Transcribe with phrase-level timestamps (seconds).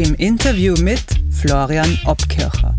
[0.00, 2.74] im Interview mit Florian Obkircher.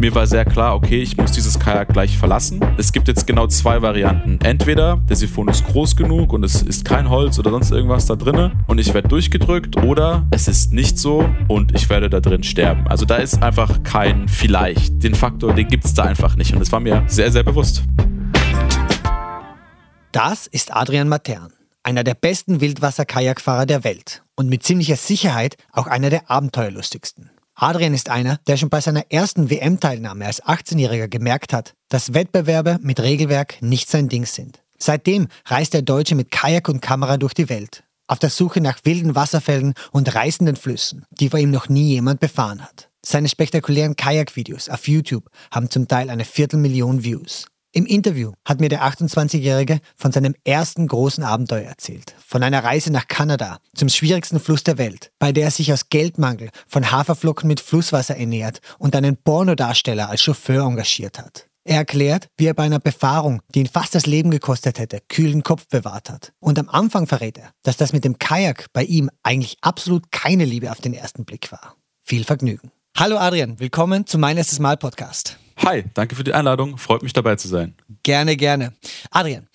[0.00, 2.58] Mir war sehr klar, okay, ich muss dieses Kajak gleich verlassen.
[2.76, 4.40] Es gibt jetzt genau zwei Varianten.
[4.42, 8.16] Entweder der Siphon ist groß genug und es ist kein Holz oder sonst irgendwas da
[8.16, 12.42] drin und ich werde durchgedrückt oder es ist nicht so und ich werde da drin
[12.42, 12.88] sterben.
[12.88, 15.04] Also da ist einfach kein vielleicht.
[15.04, 17.84] Den Faktor, den gibt es da einfach nicht und das war mir sehr, sehr bewusst.
[20.10, 25.86] Das ist Adrian Matern einer der besten Wildwasser-Kajakfahrer der Welt und mit ziemlicher Sicherheit auch
[25.86, 27.30] einer der abenteuerlustigsten.
[27.54, 32.78] Adrian ist einer, der schon bei seiner ersten WM-Teilnahme als 18-Jähriger gemerkt hat, dass Wettbewerbe
[32.80, 34.62] mit Regelwerk nicht sein Ding sind.
[34.78, 38.78] Seitdem reist der Deutsche mit Kajak und Kamera durch die Welt, auf der Suche nach
[38.84, 42.88] wilden Wasserfällen und reißenden Flüssen, die vor ihm noch nie jemand befahren hat.
[43.04, 47.46] Seine spektakulären Kajakvideos auf YouTube haben zum Teil eine Viertelmillion Views.
[47.72, 52.16] Im Interview hat mir der 28-Jährige von seinem ersten großen Abenteuer erzählt.
[52.26, 55.88] Von einer Reise nach Kanada, zum schwierigsten Fluss der Welt, bei der er sich aus
[55.88, 61.46] Geldmangel von Haferflocken mit Flusswasser ernährt und einen Pornodarsteller als Chauffeur engagiert hat.
[61.62, 65.44] Er erklärt, wie er bei einer Befahrung, die ihn fast das Leben gekostet hätte, kühlen
[65.44, 66.32] Kopf bewahrt hat.
[66.40, 70.44] Und am Anfang verrät er, dass das mit dem Kajak bei ihm eigentlich absolut keine
[70.44, 71.76] Liebe auf den ersten Blick war.
[72.02, 72.72] Viel Vergnügen.
[72.96, 75.38] Hallo Adrian, willkommen zu Mein erstes Mal Podcast.
[75.62, 76.78] Hi, danke für die Einladung.
[76.78, 77.74] Freut mich dabei zu sein.
[78.02, 78.72] Gerne, gerne.
[79.10, 79.46] Adrian,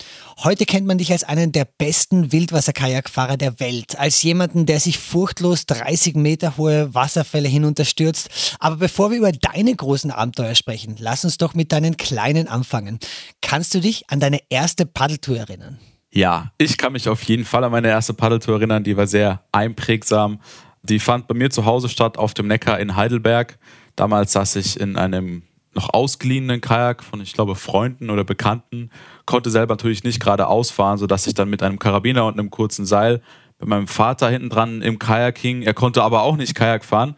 [0.44, 5.00] heute kennt man dich als einen der besten Wildwasser-Kajakfahrer der Welt, als jemanden, der sich
[5.00, 8.58] furchtlos 30 Meter hohe Wasserfälle hinunterstürzt.
[8.60, 13.00] Aber bevor wir über deine großen Abenteuer sprechen, lass uns doch mit deinen kleinen anfangen.
[13.42, 15.80] Kannst du dich an deine erste Paddeltour erinnern?
[16.12, 18.84] Ja, ich kann mich auf jeden Fall an meine erste Paddeltour erinnern.
[18.84, 20.40] Die war sehr einprägsam.
[20.84, 23.58] Die fand bei mir zu Hause statt auf dem Neckar in Heidelberg.
[23.96, 25.42] Damals saß ich in einem
[25.76, 28.90] noch ausgeliehenen Kajak von, ich glaube, Freunden oder Bekannten,
[29.26, 32.86] konnte selber natürlich nicht gerade ausfahren, sodass ich dann mit einem Karabiner und einem kurzen
[32.86, 33.22] Seil
[33.60, 35.62] mit meinem Vater hinten dran im Kajak hing.
[35.62, 37.16] Er konnte aber auch nicht Kajak fahren.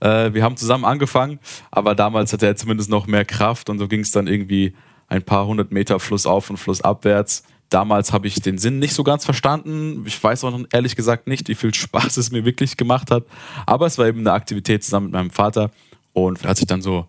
[0.00, 1.38] Äh, wir haben zusammen angefangen,
[1.70, 4.74] aber damals hatte er zumindest noch mehr Kraft und so ging es dann irgendwie
[5.08, 7.44] ein paar hundert Meter flussauf und flussabwärts.
[7.70, 10.04] Damals habe ich den Sinn nicht so ganz verstanden.
[10.06, 13.24] Ich weiß auch ehrlich gesagt nicht, wie viel Spaß es mir wirklich gemacht hat.
[13.66, 15.70] Aber es war eben eine Aktivität zusammen mit meinem Vater.
[16.12, 17.06] Und als ich dann so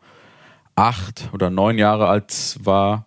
[0.79, 3.06] acht oder neun Jahre alt war,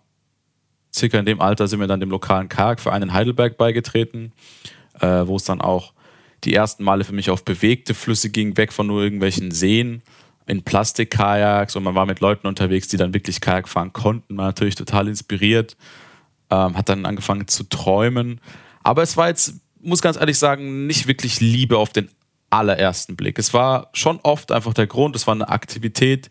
[0.93, 4.31] circa in dem Alter sind wir dann dem lokalen Kajakverein in Heidelberg beigetreten,
[4.99, 5.93] äh, wo es dann auch
[6.43, 10.03] die ersten Male für mich auf bewegte Flüsse ging, weg von nur irgendwelchen Seen
[10.45, 14.35] in Plastikkajaks und man war mit Leuten unterwegs, die dann wirklich Kajak fahren konnten.
[14.35, 15.75] Man war natürlich total inspiriert,
[16.51, 18.39] ähm, hat dann angefangen zu träumen.
[18.83, 22.09] Aber es war jetzt, muss ganz ehrlich sagen, nicht wirklich Liebe auf den
[22.49, 23.39] allerersten Blick.
[23.39, 26.29] Es war schon oft einfach der Grund, es war eine Aktivität,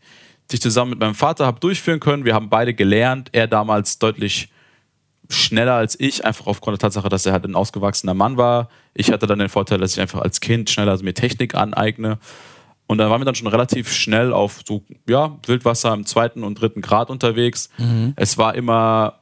[0.50, 2.24] die ich zusammen mit meinem Vater habe durchführen können.
[2.24, 3.30] Wir haben beide gelernt.
[3.32, 4.48] Er damals deutlich
[5.30, 8.68] schneller als ich, einfach aufgrund der Tatsache, dass er halt ein ausgewachsener Mann war.
[8.94, 12.18] Ich hatte dann den Vorteil, dass ich einfach als Kind schneller mir Technik aneigne.
[12.86, 16.60] Und dann waren wir dann schon relativ schnell auf so, ja, Wildwasser im zweiten und
[16.60, 17.70] dritten Grad unterwegs.
[17.78, 18.12] Mhm.
[18.16, 19.20] Es war immer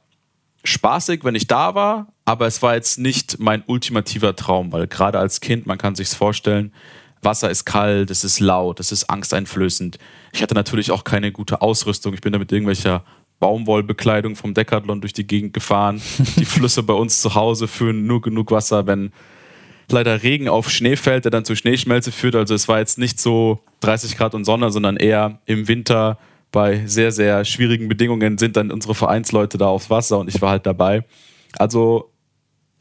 [0.63, 5.19] spaßig, wenn ich da war, aber es war jetzt nicht mein ultimativer Traum, weil gerade
[5.19, 6.73] als Kind, man kann sich's vorstellen,
[7.21, 9.97] Wasser ist kalt, es ist laut, es ist angsteinflößend.
[10.33, 12.13] Ich hatte natürlich auch keine gute Ausrüstung.
[12.13, 13.03] Ich bin da mit irgendwelcher
[13.39, 16.01] Baumwollbekleidung vom Decathlon durch die Gegend gefahren.
[16.37, 19.11] Die Flüsse bei uns zu Hause führen nur genug Wasser, wenn
[19.89, 22.35] leider Regen auf Schnee fällt, der dann zu Schneeschmelze führt.
[22.35, 26.17] Also es war jetzt nicht so 30 Grad und Sonne, sondern eher im Winter
[26.51, 30.51] bei sehr, sehr schwierigen Bedingungen sind dann unsere Vereinsleute da aufs Wasser und ich war
[30.51, 31.05] halt dabei.
[31.57, 32.10] Also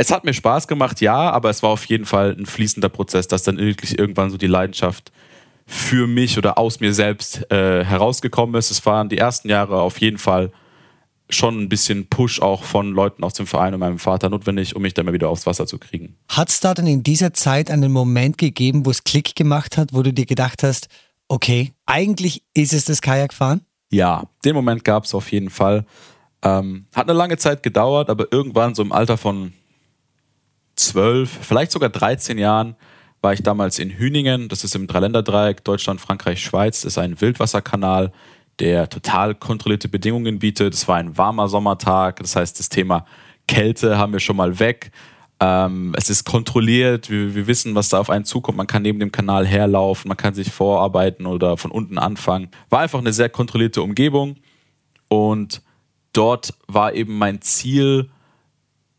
[0.00, 3.29] es hat mir Spaß gemacht, ja, aber es war auf jeden Fall ein fließender Prozess,
[3.29, 5.12] dass dann wirklich irgendwann so die Leidenschaft
[5.67, 8.70] für mich oder aus mir selbst äh, herausgekommen ist.
[8.70, 10.52] Es waren die ersten Jahre auf jeden Fall
[11.29, 14.81] schon ein bisschen Push auch von Leuten aus dem Verein und meinem Vater notwendig, um
[14.81, 16.17] mich dann mal wieder aufs Wasser zu kriegen.
[16.29, 19.93] Hat es da dann in dieser Zeit einen Moment gegeben, wo es Klick gemacht hat,
[19.93, 20.88] wo du dir gedacht hast,
[21.29, 23.67] okay, eigentlich ist es das Kajakfahren?
[23.93, 25.85] Ja, den Moment gab es auf jeden Fall.
[26.43, 29.52] Ähm, hat eine lange Zeit gedauert, aber irgendwann so im Alter von
[30.81, 32.77] zwölf, vielleicht sogar 13 Jahren
[33.23, 34.49] war ich damals in Hüningen.
[34.49, 36.82] Das ist im Dreiländerdreieck, Deutschland, Frankreich, Schweiz.
[36.82, 38.12] Das ist ein Wildwasserkanal,
[38.59, 40.75] der total kontrollierte Bedingungen bietet.
[40.75, 42.17] Es war ein warmer Sommertag.
[42.21, 43.05] Das heißt, das Thema
[43.47, 44.91] Kälte haben wir schon mal weg.
[45.43, 48.59] Ähm, es ist kontrolliert, wir, wir, wissen, was da auf einen zukommt.
[48.59, 52.50] Man kann neben dem Kanal herlaufen, man kann sich vorarbeiten oder von unten anfangen.
[52.69, 54.37] War einfach eine sehr kontrollierte Umgebung
[55.09, 55.62] und
[56.12, 58.11] dort war eben mein Ziel,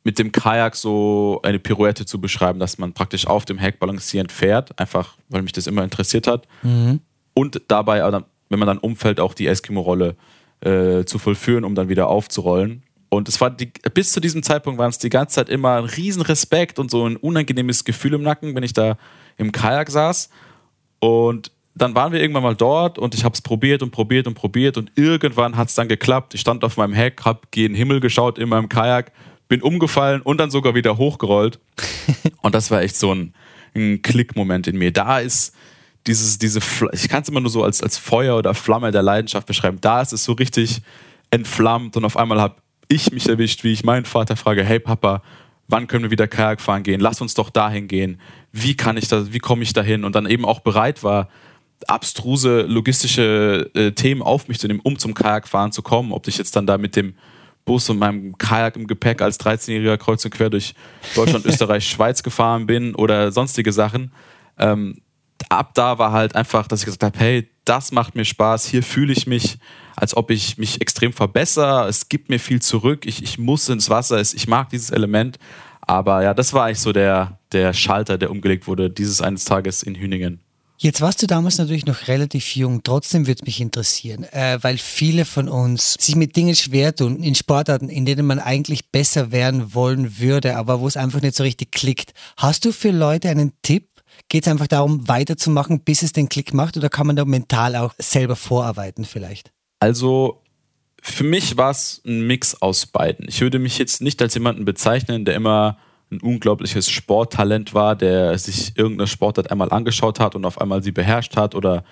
[0.04, 4.32] mit dem Kajak so eine Pirouette zu beschreiben, dass man praktisch auf dem Heck balancierend
[4.32, 6.48] fährt, einfach weil mich das immer interessiert hat.
[6.64, 7.02] Mhm.
[7.34, 8.02] Und dabei,
[8.50, 10.16] wenn man dann umfällt, auch die Eskimo-Rolle
[10.62, 12.84] äh, zu vollführen, um dann wieder aufzurollen.
[13.10, 15.86] Und es war die, bis zu diesem Zeitpunkt waren es die ganze Zeit immer ein
[15.86, 18.98] riesen Respekt und so ein unangenehmes Gefühl im Nacken, wenn ich da
[19.38, 20.30] im Kajak saß.
[21.00, 24.34] Und dann waren wir irgendwann mal dort und ich habe es probiert und probiert und
[24.34, 26.34] probiert und irgendwann hat es dann geklappt.
[26.34, 29.12] Ich stand auf meinem Heck, habe gen Himmel geschaut in meinem Kajak,
[29.52, 31.60] bin umgefallen und dann sogar wieder hochgerollt.
[32.42, 33.34] und das war echt so ein,
[33.76, 34.94] ein Klickmoment in mir.
[34.94, 35.54] Da ist
[36.08, 36.62] dieses, diese,
[36.94, 39.80] ich kann es immer nur so als, als Feuer oder Flamme der Leidenschaft beschreiben.
[39.82, 40.82] Da ist es so richtig
[41.32, 42.56] entflammt und auf einmal habe
[42.88, 45.22] ich mich erwischt, wie ich meinen Vater frage, hey Papa,
[45.68, 47.02] wann können wir wieder Kajak fahren gehen?
[47.02, 48.22] Lass uns doch dahin gehen.
[48.54, 50.06] Wie kann ich das, wie komme ich dahin?
[50.06, 51.28] Und dann eben auch bereit war,
[51.88, 56.14] abstruse logistische äh, Themen auf mich zu nehmen, um zum Kajakfahren zu kommen.
[56.14, 57.16] Ob ich jetzt dann da mit dem
[57.66, 60.74] Bus und meinem Kajak im Gepäck als 13-Jähriger kreuz und quer durch
[61.16, 64.12] Deutschland, Österreich, Schweiz gefahren bin oder sonstige Sachen.
[64.58, 65.02] Ähm,
[65.50, 68.84] ab da war halt einfach, dass ich gesagt habe, hey, das macht mir Spaß, hier
[68.84, 69.60] fühle ich mich
[69.96, 71.88] als ob ich mich extrem verbessere.
[71.88, 73.06] Es gibt mir viel zurück.
[73.06, 74.20] Ich, ich muss ins Wasser.
[74.20, 75.38] Ich mag dieses Element.
[75.82, 79.84] Aber ja, das war eigentlich so der, der Schalter, der umgelegt wurde, dieses eines Tages
[79.84, 80.42] in Hüningen.
[80.84, 84.80] Jetzt warst du damals natürlich noch relativ jung, trotzdem würde es mich interessieren, äh, weil
[84.80, 89.32] viele von uns sich mit Dingen schwer tun, in Sportarten, in denen man eigentlich besser
[89.32, 92.16] werden wollen würde, aber wo es einfach nicht so richtig klickt.
[92.36, 93.90] Hast du für Leute einen Tipp?
[94.28, 97.76] Geht es einfach darum, weiterzumachen, bis es den Klick macht, oder kann man da mental
[97.76, 99.52] auch selber vorarbeiten vielleicht?
[99.78, 100.42] Also
[101.00, 103.28] für mich war es ein Mix aus beiden.
[103.30, 105.78] Ich würde mich jetzt nicht als jemanden bezeichnen, der immer
[106.12, 110.92] ein unglaubliches Sporttalent war, der sich irgendeine Sportart einmal angeschaut hat und auf einmal sie
[110.92, 111.84] beherrscht hat oder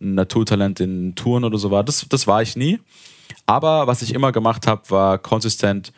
[0.00, 1.84] ein Naturtalent in Touren oder so war.
[1.84, 2.80] Das, das war ich nie.
[3.46, 5.92] Aber was ich immer gemacht habe, war konsistent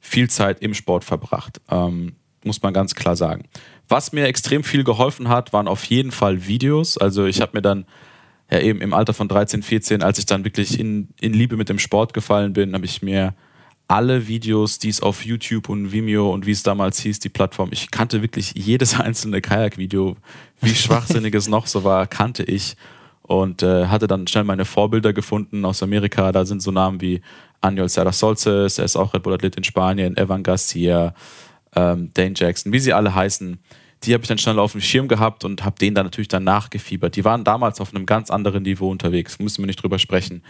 [0.00, 1.60] viel Zeit im Sport verbracht.
[1.70, 3.48] Ähm, muss man ganz klar sagen.
[3.88, 6.96] Was mir extrem viel geholfen hat, waren auf jeden Fall Videos.
[6.96, 7.84] Also ich habe mir dann
[8.50, 11.68] ja eben im Alter von 13, 14, als ich dann wirklich in, in Liebe mit
[11.68, 13.34] dem Sport gefallen bin, habe ich mir
[13.88, 17.70] alle Videos, die es auf YouTube und Vimeo und wie es damals hieß, die Plattform,
[17.72, 20.16] ich kannte wirklich jedes einzelne Kajak-Video,
[20.60, 22.76] wie schwachsinnig es noch so war, kannte ich
[23.22, 26.30] und äh, hatte dann schnell meine Vorbilder gefunden aus Amerika.
[26.32, 27.20] Da sind so Namen wie
[27.60, 31.14] Anjol Serra Solces, er ist auch Red Bull Athlet in Spanien, Evan Garcia,
[31.74, 33.58] ähm, Dane Jackson, wie sie alle heißen
[34.04, 36.44] die habe ich dann schnell auf dem Schirm gehabt und habe denen dann natürlich dann
[36.44, 37.16] nachgefiebert.
[37.16, 40.42] Die waren damals auf einem ganz anderen Niveau unterwegs, müssen wir nicht drüber sprechen.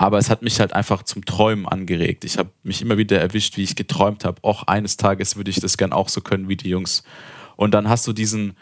[0.00, 2.24] Aber es hat mich halt einfach zum Träumen angeregt.
[2.24, 4.42] Ich habe mich immer wieder erwischt, wie ich geträumt habe.
[4.42, 7.02] Auch eines Tages würde ich das gern auch so können wie die Jungs.
[7.56, 8.56] Und dann hast du diesen,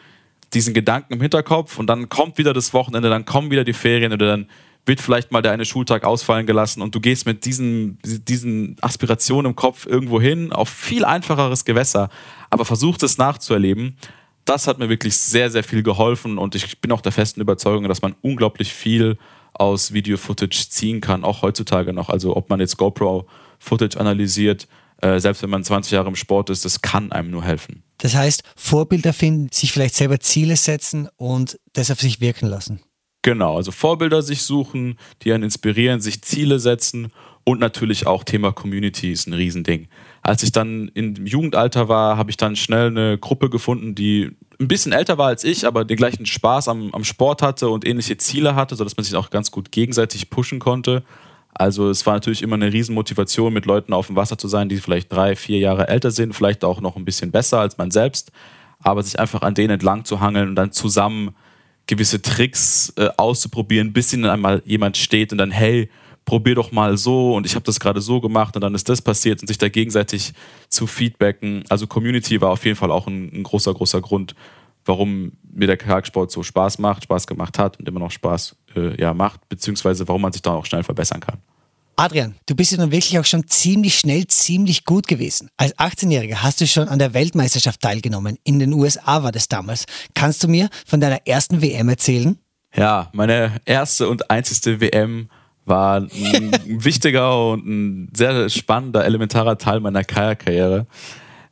[0.52, 4.12] diesen Gedanken im Hinterkopf und dann kommt wieder das Wochenende, dann kommen wieder die Ferien
[4.12, 4.49] oder dann
[4.85, 9.50] wird vielleicht mal der eine Schultag ausfallen gelassen und du gehst mit diesen, diesen Aspirationen
[9.50, 12.08] im Kopf irgendwo hin auf viel einfacheres Gewässer,
[12.50, 13.96] aber versuchst es nachzuerleben
[14.49, 17.87] das hat mir wirklich sehr, sehr viel geholfen und ich bin auch der festen Überzeugung,
[17.87, 19.19] dass man unglaublich viel
[19.58, 22.08] aus Video-Footage ziehen kann, auch heutzutage noch.
[22.08, 24.69] Also ob man jetzt GoPro-Footage analysiert,
[25.00, 27.82] äh, selbst wenn man 20 Jahre im Sport ist, das kann einem nur helfen.
[27.99, 32.81] Das heißt, Vorbilder finden, sich vielleicht selber Ziele setzen und das auf sich wirken lassen.
[33.22, 37.12] Genau, also Vorbilder sich suchen, die einen inspirieren, sich Ziele setzen
[37.44, 39.88] und natürlich auch Thema Community ist ein Riesending.
[40.22, 44.69] Als ich dann im Jugendalter war, habe ich dann schnell eine Gruppe gefunden, die ein
[44.69, 48.17] bisschen älter war als ich, aber den gleichen Spaß am, am Sport hatte und ähnliche
[48.17, 51.05] Ziele hatte, sodass man sich auch ganz gut gegenseitig pushen konnte.
[51.55, 54.79] Also es war natürlich immer eine Riesenmotivation, mit Leuten auf dem Wasser zu sein, die
[54.79, 58.32] vielleicht drei, vier Jahre älter sind, vielleicht auch noch ein bisschen besser als man selbst,
[58.81, 61.34] aber sich einfach an denen entlang zu hangeln und dann zusammen
[61.86, 65.88] gewisse Tricks äh, auszuprobieren, bis ihnen einmal jemand steht und dann, hey,
[66.29, 69.01] probier doch mal so und ich habe das gerade so gemacht und dann ist das
[69.01, 70.35] passiert und sich da gegenseitig
[70.69, 71.65] zu feedbacken.
[71.70, 74.35] Also Community war auf jeden Fall auch ein, ein großer, großer Grund,
[74.85, 79.01] warum mir der Kajaksport so Spaß macht, Spaß gemacht hat und immer noch Spaß äh,
[79.01, 81.39] ja, macht, beziehungsweise warum man sich da auch schnell verbessern kann.
[81.97, 85.49] Adrian, du bist ja dann wirklich auch schon ziemlich schnell, ziemlich gut gewesen.
[85.56, 88.37] Als 18-Jähriger hast du schon an der Weltmeisterschaft teilgenommen.
[88.44, 89.87] In den USA war das damals.
[90.15, 92.39] Kannst du mir von deiner ersten WM erzählen?
[92.77, 95.31] Ja, meine erste und einzigste WM
[95.69, 96.10] war ein
[96.67, 100.87] wichtiger und ein sehr spannender, elementarer Teil meiner Kajak-Karriere.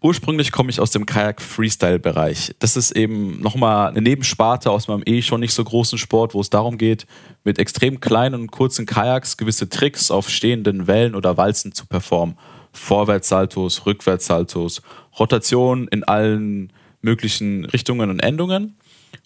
[0.02, 2.54] Ursprünglich komme ich aus dem Kajak-Freestyle-Bereich.
[2.58, 6.40] Das ist eben nochmal eine Nebensparte aus meinem eh schon nicht so großen Sport, wo
[6.40, 7.06] es darum geht,
[7.44, 12.36] mit extrem kleinen und kurzen Kajaks gewisse Tricks auf stehenden Wellen oder Walzen zu performen.
[12.72, 14.82] Vorwärtssaltos, Rückwärtssaltos,
[15.18, 18.76] Rotation in allen möglichen Richtungen und Endungen.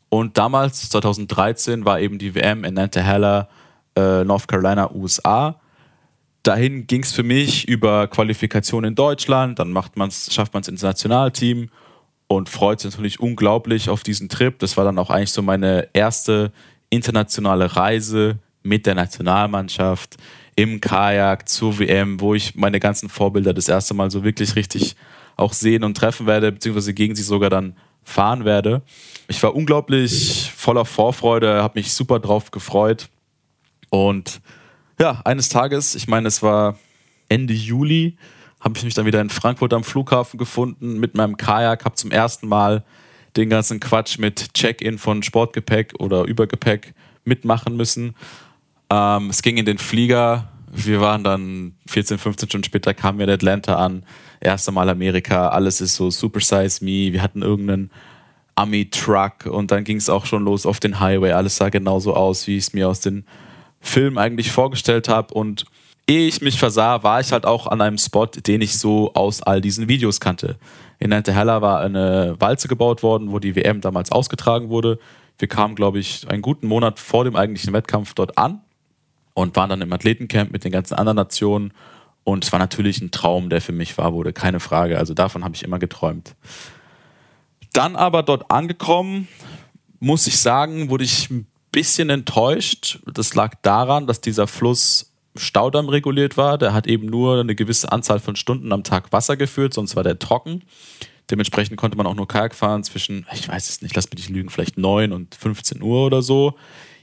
[0.08, 3.48] Und damals, 2013, war eben die WM in Nantahala,
[4.00, 5.60] äh, North Carolina, USA.
[6.42, 10.68] Dahin ging es für mich über Qualifikation in Deutschland, dann macht man's, schafft man es
[10.68, 11.68] ins Nationalteam
[12.28, 14.58] und freut sich natürlich unglaublich auf diesen Trip.
[14.58, 16.52] Das war dann auch eigentlich so meine erste
[16.88, 20.16] internationale Reise mit der Nationalmannschaft
[20.56, 24.96] im Kajak zur WM, wo ich meine ganzen Vorbilder das erste Mal so wirklich richtig
[25.36, 28.82] auch sehen und treffen werde, beziehungsweise gegen sie sogar dann fahren werde.
[29.28, 33.08] Ich war unglaublich voller Vorfreude, habe mich super drauf gefreut.
[33.90, 34.40] Und
[34.98, 36.78] ja, eines Tages, ich meine, es war
[37.28, 38.16] Ende Juli,
[38.60, 42.10] habe ich mich dann wieder in Frankfurt am Flughafen gefunden mit meinem Kajak, habe zum
[42.10, 42.84] ersten Mal
[43.36, 46.94] den ganzen Quatsch mit Check-in von Sportgepäck oder Übergepäck
[47.24, 48.14] mitmachen müssen.
[48.90, 50.48] Ähm, es ging in den Flieger.
[50.72, 54.04] Wir waren dann 14, 15 Stunden später, kamen wir in Atlanta an.
[54.40, 55.48] Erste Mal Amerika.
[55.48, 57.12] Alles ist so Super Size Me.
[57.12, 57.90] Wir hatten irgendeinen
[58.54, 61.32] Ami-Truck und dann ging es auch schon los auf den Highway.
[61.32, 63.24] Alles sah genauso aus, wie ich es mir aus den
[63.80, 65.34] Filmen eigentlich vorgestellt habe.
[65.34, 65.64] Und
[66.06, 69.42] ehe ich mich versah, war ich halt auch an einem Spot, den ich so aus
[69.42, 70.56] all diesen Videos kannte.
[70.98, 74.98] In Nantahala war eine Walze gebaut worden, wo die WM damals ausgetragen wurde.
[75.38, 78.60] Wir kamen, glaube ich, einen guten Monat vor dem eigentlichen Wettkampf dort an
[79.34, 81.72] und waren dann im Athletencamp mit den ganzen anderen Nationen.
[82.24, 84.98] Und es war natürlich ein Traum, der für mich wahr wurde, keine Frage.
[84.98, 86.34] Also davon habe ich immer geträumt.
[87.72, 89.28] Dann aber dort angekommen,
[90.00, 93.00] muss ich sagen, wurde ich ein bisschen enttäuscht.
[93.12, 96.58] Das lag daran, dass dieser Fluss Staudamm reguliert war.
[96.58, 100.02] Der hat eben nur eine gewisse Anzahl von Stunden am Tag Wasser geführt, sonst war
[100.02, 100.62] der trocken.
[101.30, 104.30] Dementsprechend konnte man auch nur Kajak fahren zwischen, ich weiß es nicht, lass mich nicht
[104.30, 106.56] lügen, vielleicht 9 und 15 Uhr oder so.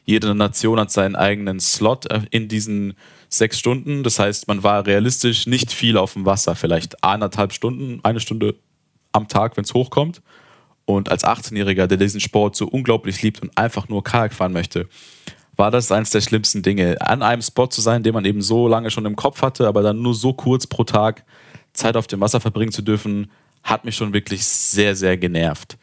[0.04, 2.94] Jede Nation hat seinen eigenen Slot äh, in diesen
[3.30, 4.04] sechs Stunden.
[4.04, 8.56] Das heißt, man war realistisch nicht viel auf dem Wasser, vielleicht eineinhalb Stunden, eine Stunde
[9.12, 10.22] am Tag, wenn es hochkommt.
[10.88, 14.88] Und als 18-Jähriger, der diesen Sport so unglaublich liebt und einfach nur Kajak fahren möchte,
[15.58, 16.96] war das eines der schlimmsten Dinge.
[17.02, 19.82] An einem Spot zu sein, den man eben so lange schon im Kopf hatte, aber
[19.82, 21.26] dann nur so kurz pro Tag
[21.74, 23.30] Zeit auf dem Wasser verbringen zu dürfen,
[23.64, 25.78] hat mich schon wirklich sehr, sehr genervt.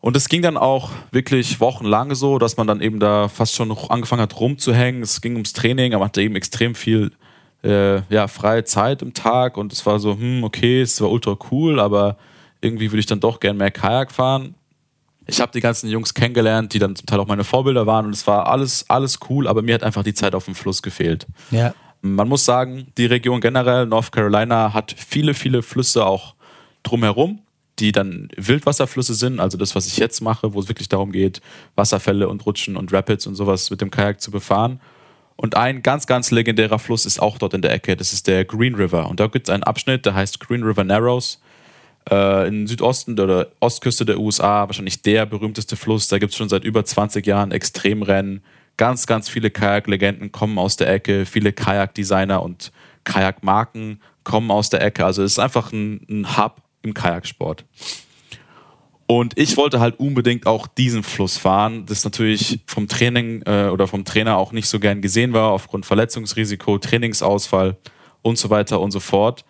[0.00, 3.70] Und es ging dann auch wirklich wochenlang so, dass man dann eben da fast schon
[3.70, 5.02] angefangen hat rumzuhängen.
[5.02, 7.12] Es ging ums Training, aber man hatte eben extrem viel
[7.62, 11.38] äh, ja, freie Zeit im Tag und es war so, hm, okay, es war ultra
[11.52, 12.16] cool, aber
[12.66, 14.54] irgendwie würde ich dann doch gern mehr Kajak fahren.
[15.26, 18.12] Ich habe die ganzen Jungs kennengelernt, die dann zum Teil auch meine Vorbilder waren und
[18.12, 21.26] es war alles, alles cool, aber mir hat einfach die Zeit auf dem Fluss gefehlt.
[21.50, 21.74] Ja.
[22.02, 26.34] Man muss sagen, die Region generell, North Carolina, hat viele, viele Flüsse auch
[26.84, 27.40] drumherum
[27.78, 31.40] die dann Wildwasserflüsse sind, also das, was ich jetzt mache, wo es wirklich darum geht,
[31.74, 34.80] Wasserfälle und Rutschen und Rapids und sowas mit dem Kajak zu befahren.
[35.36, 38.46] Und ein ganz, ganz legendärer Fluss ist auch dort in der Ecke, das ist der
[38.46, 39.08] Green River.
[39.08, 41.40] Und da gibt es einen Abschnitt, der heißt Green River Narrows.
[42.08, 46.06] Äh, in Südosten oder Ostküste der USA, wahrscheinlich der berühmteste Fluss.
[46.08, 48.42] Da gibt es schon seit über 20 Jahren Extremrennen.
[48.76, 52.70] Ganz, ganz viele Kajak-Legenden kommen aus der Ecke, viele Kajak-Designer und
[53.04, 55.04] Kajakmarken kommen aus der Ecke.
[55.04, 57.64] Also es ist einfach ein, ein Hub im Kajaksport.
[59.06, 63.86] Und ich wollte halt unbedingt auch diesen Fluss fahren, das natürlich vom Training äh, oder
[63.86, 67.76] vom Trainer auch nicht so gern gesehen war, aufgrund Verletzungsrisiko, Trainingsausfall
[68.22, 69.44] und so weiter und so fort.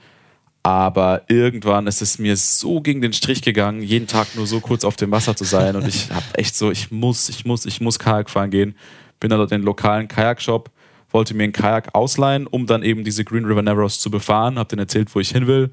[0.66, 4.84] Aber irgendwann ist es mir so gegen den Strich gegangen, jeden Tag nur so kurz
[4.84, 5.76] auf dem Wasser zu sein.
[5.76, 8.74] Und ich habe echt so, ich muss, ich muss, ich muss Kajak fahren gehen.
[9.20, 10.72] Bin dann dort in den lokalen Kajakshop,
[11.10, 14.58] wollte mir einen Kajak ausleihen, um dann eben diese Green River Narrows zu befahren.
[14.58, 15.70] Hab denen erzählt, wo ich hin will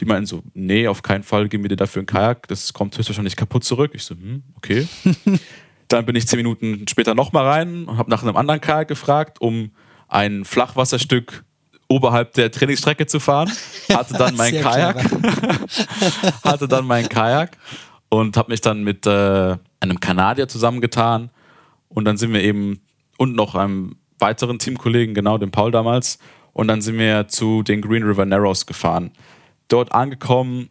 [0.00, 2.98] die meinten so, nee, auf keinen Fall, geben wir dir dafür ein Kajak, das kommt
[2.98, 3.92] höchstwahrscheinlich kaputt zurück.
[3.94, 4.88] Ich so, hm, okay.
[5.88, 9.40] Dann bin ich zehn Minuten später nochmal rein und habe nach einem anderen Kajak gefragt,
[9.40, 9.70] um
[10.08, 11.44] ein Flachwasserstück
[11.94, 13.50] oberhalb der Trainingsstrecke zu fahren.
[13.92, 15.04] Hatte dann mein Kajak.
[16.44, 17.56] hatte dann mein Kajak
[18.08, 21.30] und habe mich dann mit äh, einem Kanadier zusammengetan.
[21.88, 22.80] Und dann sind wir eben
[23.16, 26.18] und noch einem weiteren Teamkollegen, genau dem Paul damals.
[26.52, 29.12] Und dann sind wir zu den Green River Narrows gefahren
[29.68, 30.70] dort angekommen,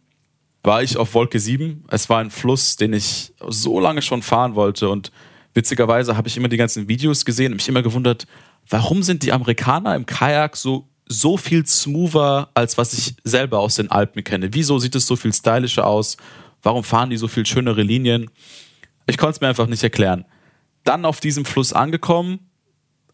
[0.62, 1.84] war ich auf Wolke 7.
[1.88, 4.88] Es war ein Fluss, den ich so lange schon fahren wollte.
[4.88, 5.12] Und
[5.52, 8.26] witzigerweise habe ich immer die ganzen Videos gesehen und mich immer gewundert,
[8.68, 13.76] warum sind die Amerikaner im Kajak so, so viel smoother, als was ich selber aus
[13.76, 14.54] den Alpen kenne?
[14.54, 16.16] Wieso sieht es so viel stylischer aus?
[16.62, 18.30] Warum fahren die so viel schönere Linien?
[19.06, 20.24] Ich konnte es mir einfach nicht erklären.
[20.82, 22.38] Dann auf diesem Fluss angekommen,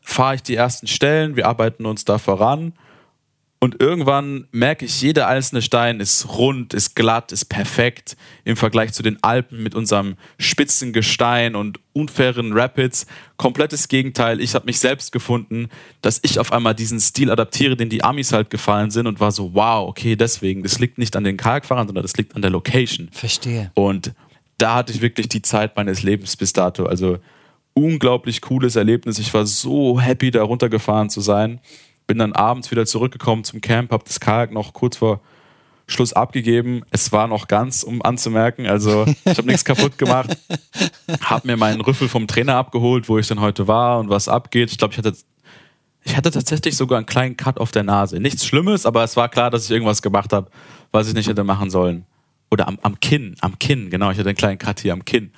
[0.01, 2.73] fahre ich die ersten Stellen, wir arbeiten uns da voran
[3.62, 8.95] Und irgendwann merke ich, jeder einzelne Stein ist rund, ist glatt, ist perfekt im Vergleich
[8.95, 13.07] zu den Alpen mit unserem spitzen Gestein und unfairen Rapids.
[13.37, 14.40] Komplettes Gegenteil.
[14.40, 15.69] Ich habe mich selbst gefunden,
[16.00, 19.31] dass ich auf einmal diesen Stil adaptiere, den die Amis halt gefallen sind und war
[19.31, 20.62] so, wow, okay, deswegen.
[20.62, 23.11] Das liegt nicht an den Kajakfahrern, sondern das liegt an der Location.
[23.12, 23.73] Verstehe.
[23.75, 24.14] Und
[24.57, 26.87] da hatte ich wirklich die Zeit meines Lebens bis dato.
[26.87, 27.19] Also
[27.75, 29.19] unglaublich cooles Erlebnis.
[29.19, 31.61] Ich war so happy, da runtergefahren zu sein
[32.11, 35.21] bin dann abends wieder zurückgekommen zum Camp, habe das Kajak noch kurz vor
[35.87, 36.83] Schluss abgegeben.
[36.90, 38.67] Es war noch ganz, um anzumerken.
[38.67, 40.37] Also ich habe nichts kaputt gemacht.
[41.21, 44.73] Habe mir meinen Rüffel vom Trainer abgeholt, wo ich dann heute war und was abgeht.
[44.73, 45.14] Ich glaube, ich hatte,
[46.02, 48.19] ich hatte tatsächlich sogar einen kleinen Cut auf der Nase.
[48.19, 50.50] Nichts Schlimmes, aber es war klar, dass ich irgendwas gemacht habe,
[50.90, 52.07] was ich nicht hätte machen sollen.
[52.50, 54.11] Oder am, am Kinn, am Kinn, genau.
[54.11, 55.31] Ich hatte einen kleinen Cut hier am Kinn.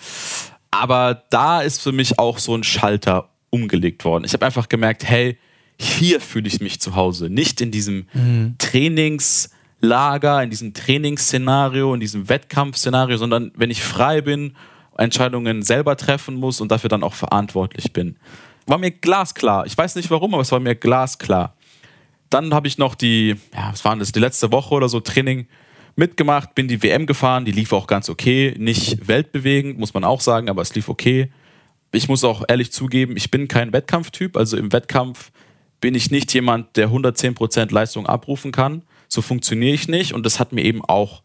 [0.71, 4.25] Aber da ist für mich auch so ein Schalter umgelegt worden.
[4.25, 5.37] Ich habe einfach gemerkt, hey,
[5.83, 7.29] hier fühle ich mich zu Hause.
[7.29, 8.55] Nicht in diesem mhm.
[8.59, 14.55] Trainingslager, in diesem Trainingsszenario, in diesem Wettkampfszenario, sondern wenn ich frei bin,
[14.97, 18.17] Entscheidungen selber treffen muss und dafür dann auch verantwortlich bin.
[18.67, 19.67] War mir glasklar.
[19.67, 21.57] Ich weiß nicht warum, aber es war mir glasklar.
[22.31, 25.47] Dann habe ich noch die, ja, was waren das, die letzte Woche oder so Training
[25.97, 28.55] mitgemacht, bin die WM gefahren, die lief auch ganz okay.
[28.59, 31.31] Nicht weltbewegend, muss man auch sagen, aber es lief okay.
[31.93, 34.37] Ich muss auch ehrlich zugeben, ich bin kein Wettkampftyp.
[34.37, 35.31] Also im Wettkampf
[35.83, 38.83] bin ich nicht jemand, der 110% Leistung abrufen kann.
[39.09, 40.15] So funktioniere ich nicht.
[40.15, 41.23] Und das hat mir eben auch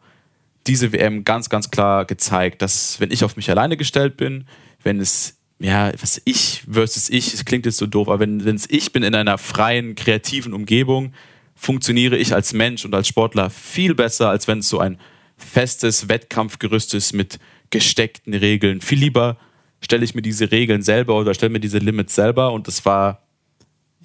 [0.65, 4.45] diese WM ganz, ganz klar gezeigt, dass wenn ich auf mich alleine gestellt bin,
[4.83, 8.69] wenn es, ja, was ich versus ich, es klingt jetzt so doof, aber wenn es
[8.69, 11.13] ich bin in einer freien, kreativen Umgebung,
[11.55, 14.97] funktioniere ich als Mensch und als Sportler viel besser, als wenn es so ein
[15.37, 18.81] festes Wettkampfgerüst ist mit gesteckten Regeln.
[18.81, 19.37] Viel lieber
[19.81, 23.26] stelle ich mir diese Regeln selber oder stelle mir diese Limits selber und das war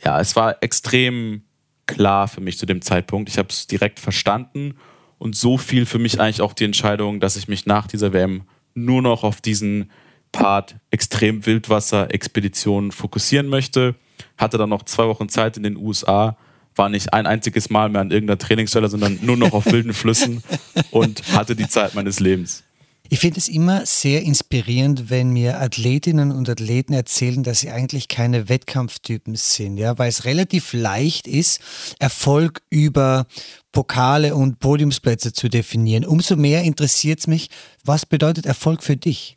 [0.04, 1.42] ja, es war extrem
[1.86, 3.28] klar für mich zu dem Zeitpunkt.
[3.28, 4.74] Ich habe es direkt verstanden
[5.18, 8.42] und so viel für mich eigentlich auch die Entscheidung, dass ich mich nach dieser WM
[8.74, 9.90] nur noch auf diesen
[10.32, 13.94] Part extrem Wildwasser-Expeditionen fokussieren möchte.
[14.38, 16.36] Hatte dann noch zwei Wochen Zeit in den USA,
[16.74, 20.42] war nicht ein einziges Mal mehr an irgendeiner Trainingsstelle, sondern nur noch auf wilden Flüssen
[20.90, 22.64] und hatte die Zeit meines Lebens.
[23.08, 28.08] Ich finde es immer sehr inspirierend, wenn mir Athletinnen und Athleten erzählen, dass sie eigentlich
[28.08, 31.60] keine Wettkampftypen sind, ja, weil es relativ leicht ist,
[31.98, 33.26] Erfolg über
[33.70, 36.06] Pokale und Podiumsplätze zu definieren.
[36.06, 37.50] Umso mehr interessiert es mich,
[37.84, 39.36] was bedeutet Erfolg für dich?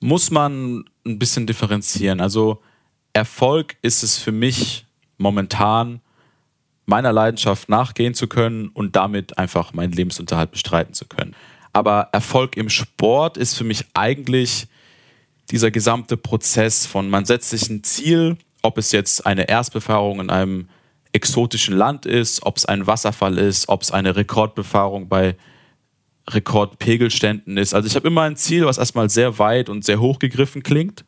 [0.00, 2.20] Muss man ein bisschen differenzieren.
[2.20, 2.62] Also
[3.12, 4.86] Erfolg ist es für mich
[5.18, 6.00] momentan,
[6.86, 11.34] meiner Leidenschaft nachgehen zu können und damit einfach meinen Lebensunterhalt bestreiten zu können.
[11.72, 14.66] Aber Erfolg im Sport ist für mich eigentlich
[15.50, 20.30] dieser gesamte Prozess von, man setzt sich ein Ziel, ob es jetzt eine Erstbefahrung in
[20.30, 20.68] einem
[21.12, 25.36] exotischen Land ist, ob es ein Wasserfall ist, ob es eine Rekordbefahrung bei
[26.28, 27.74] Rekordpegelständen ist.
[27.74, 31.04] Also ich habe immer ein Ziel, was erstmal sehr weit und sehr hoch gegriffen klingt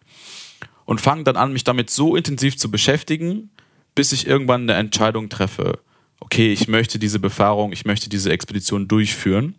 [0.85, 3.51] und fange dann an, mich damit so intensiv zu beschäftigen,
[3.94, 5.79] bis ich irgendwann eine Entscheidung treffe.
[6.18, 9.55] Okay, ich möchte diese Befahrung, ich möchte diese Expedition durchführen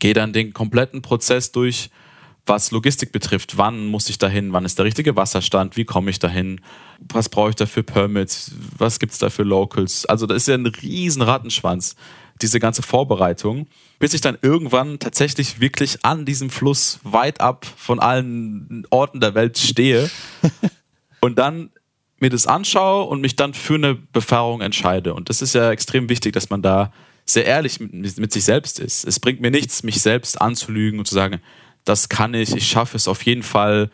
[0.00, 1.90] gehe dann den kompletten Prozess durch,
[2.46, 3.56] was Logistik betrifft.
[3.56, 4.52] Wann muss ich dahin?
[4.52, 5.76] Wann ist der richtige Wasserstand?
[5.76, 6.60] Wie komme ich dahin?
[7.08, 8.52] Was brauche ich da für Permits?
[8.76, 10.04] Was gibt es da für Locals?
[10.06, 11.94] Also da ist ja ein riesen Rattenschwanz,
[12.42, 13.66] diese ganze Vorbereitung,
[13.98, 19.34] bis ich dann irgendwann tatsächlich wirklich an diesem Fluss weit ab von allen Orten der
[19.34, 20.10] Welt stehe
[21.20, 21.70] und dann
[22.18, 25.14] mir das anschaue und mich dann für eine Befahrung entscheide.
[25.14, 26.92] Und das ist ja extrem wichtig, dass man da
[27.32, 29.04] sehr ehrlich mit, mit sich selbst ist.
[29.04, 31.40] Es bringt mir nichts, mich selbst anzulügen und zu sagen,
[31.84, 33.90] das kann ich, ich schaffe es auf jeden Fall,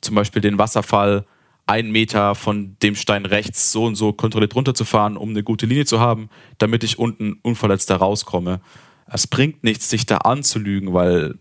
[0.00, 1.26] zum Beispiel den Wasserfall
[1.66, 5.86] einen Meter von dem Stein rechts so und so kontrolliert runterzufahren, um eine gute Linie
[5.86, 8.60] zu haben, damit ich unten unverletzt da rauskomme.
[9.06, 11.38] Es bringt nichts, sich da anzulügen, weil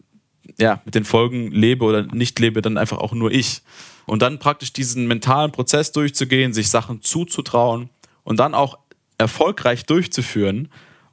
[0.60, 3.62] ja, mit den Folgen lebe oder nicht lebe dann einfach auch nur ich.
[4.06, 7.90] Und dann praktisch diesen mentalen Prozess durchzugehen, sich Sachen zuzutrauen
[8.24, 8.78] und dann auch
[9.18, 10.70] erfolgreich durchzuführen,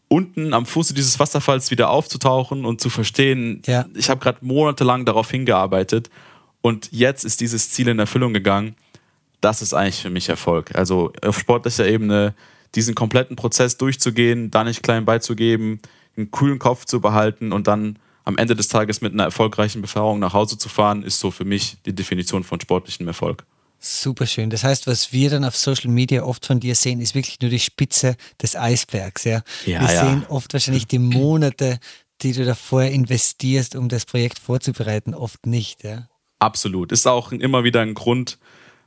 [0.08, 3.86] unten am Fuße dieses Wasserfalls wieder aufzutauchen und zu verstehen, ja.
[3.94, 6.10] ich habe gerade monatelang darauf hingearbeitet
[6.62, 8.74] und jetzt ist dieses Ziel in Erfüllung gegangen.
[9.40, 10.74] Das ist eigentlich für mich Erfolg.
[10.74, 12.34] Also auf sportlicher Ebene
[12.74, 15.80] diesen kompletten Prozess durchzugehen, da nicht klein beizugeben,
[16.16, 20.18] einen kühlen Kopf zu behalten und dann am Ende des Tages mit einer erfolgreichen Beförderung
[20.18, 23.44] nach Hause zu fahren, ist so für mich die Definition von sportlichem Erfolg.
[23.80, 24.50] Super schön.
[24.50, 27.50] Das heißt, was wir dann auf Social Media oft von dir sehen, ist wirklich nur
[27.50, 29.24] die Spitze des Eisbergs.
[29.24, 29.42] Ja?
[29.66, 30.04] ja wir ja.
[30.04, 31.78] sehen oft wahrscheinlich die Monate,
[32.22, 35.84] die du davor investierst, um das Projekt vorzubereiten, oft nicht.
[35.84, 36.08] Ja?
[36.40, 36.90] Absolut.
[36.90, 38.38] Ist auch immer wieder ein Grund,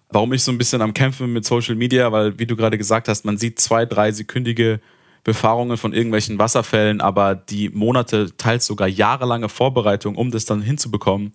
[0.10, 2.78] warum ich so ein bisschen am Kämpfen bin mit Social Media, weil, wie du gerade
[2.78, 4.82] gesagt hast, man sieht zwei, drei sekündige
[5.24, 11.32] Befahrungen von irgendwelchen Wasserfällen, aber die Monate, teils sogar jahrelange Vorbereitung, um das dann hinzubekommen,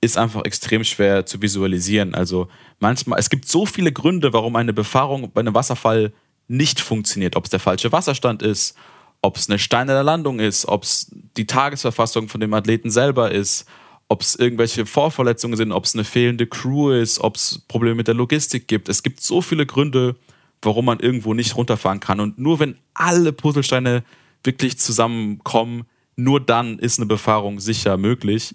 [0.00, 2.14] ist einfach extrem schwer zu visualisieren.
[2.14, 6.12] Also manchmal, es gibt so viele Gründe, warum eine Befahrung bei einem Wasserfall
[6.46, 7.36] nicht funktioniert.
[7.36, 8.76] Ob es der falsche Wasserstand ist,
[9.20, 13.32] ob es eine Steine der Landung ist, ob es die Tagesverfassung von dem Athleten selber
[13.32, 13.66] ist,
[14.08, 18.08] ob es irgendwelche Vorverletzungen sind, ob es eine fehlende Crew ist, ob es Probleme mit
[18.08, 18.88] der Logistik gibt.
[18.88, 20.16] Es gibt so viele Gründe,
[20.62, 22.20] warum man irgendwo nicht runterfahren kann.
[22.20, 24.04] Und nur wenn alle Puzzlesteine
[24.42, 25.84] wirklich zusammenkommen,
[26.16, 28.54] nur dann ist eine Befahrung sicher möglich.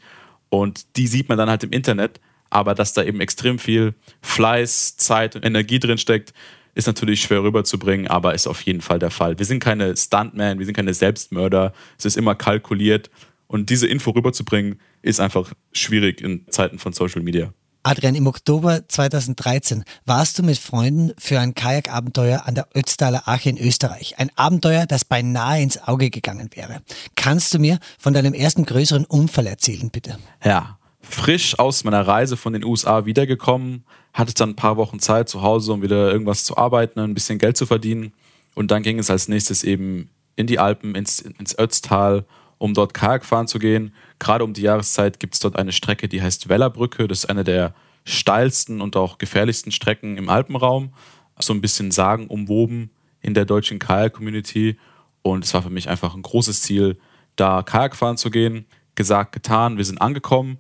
[0.54, 2.22] Und die sieht man dann halt im Internet.
[2.52, 6.32] Aber dass da eben extrem viel Fleiß, Zeit und Energie drin steckt,
[6.76, 9.40] ist natürlich schwer rüberzubringen, aber ist auf jeden Fall der Fall.
[9.40, 11.74] Wir sind keine Stuntmen, wir sind keine Selbstmörder.
[11.98, 13.10] Es ist immer kalkuliert.
[13.48, 17.52] Und diese Info rüberzubringen, ist einfach schwierig in Zeiten von Social Media.
[17.86, 23.50] Adrian, im Oktober 2013 warst du mit Freunden für ein Kajakabenteuer an der Ötztaler Arche
[23.50, 24.18] in Österreich.
[24.18, 26.82] Ein Abenteuer, das beinahe ins Auge gegangen wäre.
[27.18, 30.18] Kannst du mir von deinem ersten größeren Unfall erzählen, bitte?
[30.46, 35.28] Ja, frisch aus meiner Reise von den USA wiedergekommen, hatte dann ein paar Wochen Zeit
[35.28, 38.14] zu Hause, um wieder irgendwas zu arbeiten, ein bisschen Geld zu verdienen.
[38.56, 42.24] Und dann ging es als nächstes eben in die Alpen, ins, ins Ötztal,
[42.64, 43.94] um dort Kajak fahren zu gehen.
[44.20, 47.10] Gerade um die Jahreszeit gibt es dort eine Strecke, die heißt Wellerbrücke.
[47.10, 47.74] Das ist eine der
[48.06, 50.94] steilsten und auch gefährlichsten Strecken im Alpenraum.
[51.38, 54.78] So ein bisschen sagenumwoben in der deutschen Kajak-Community.
[55.24, 56.98] Und es war für mich einfach ein großes Ziel,
[57.36, 58.66] da Kajak fahren zu gehen.
[58.96, 59.76] Gesagt, getan.
[59.76, 60.58] Wir sind angekommen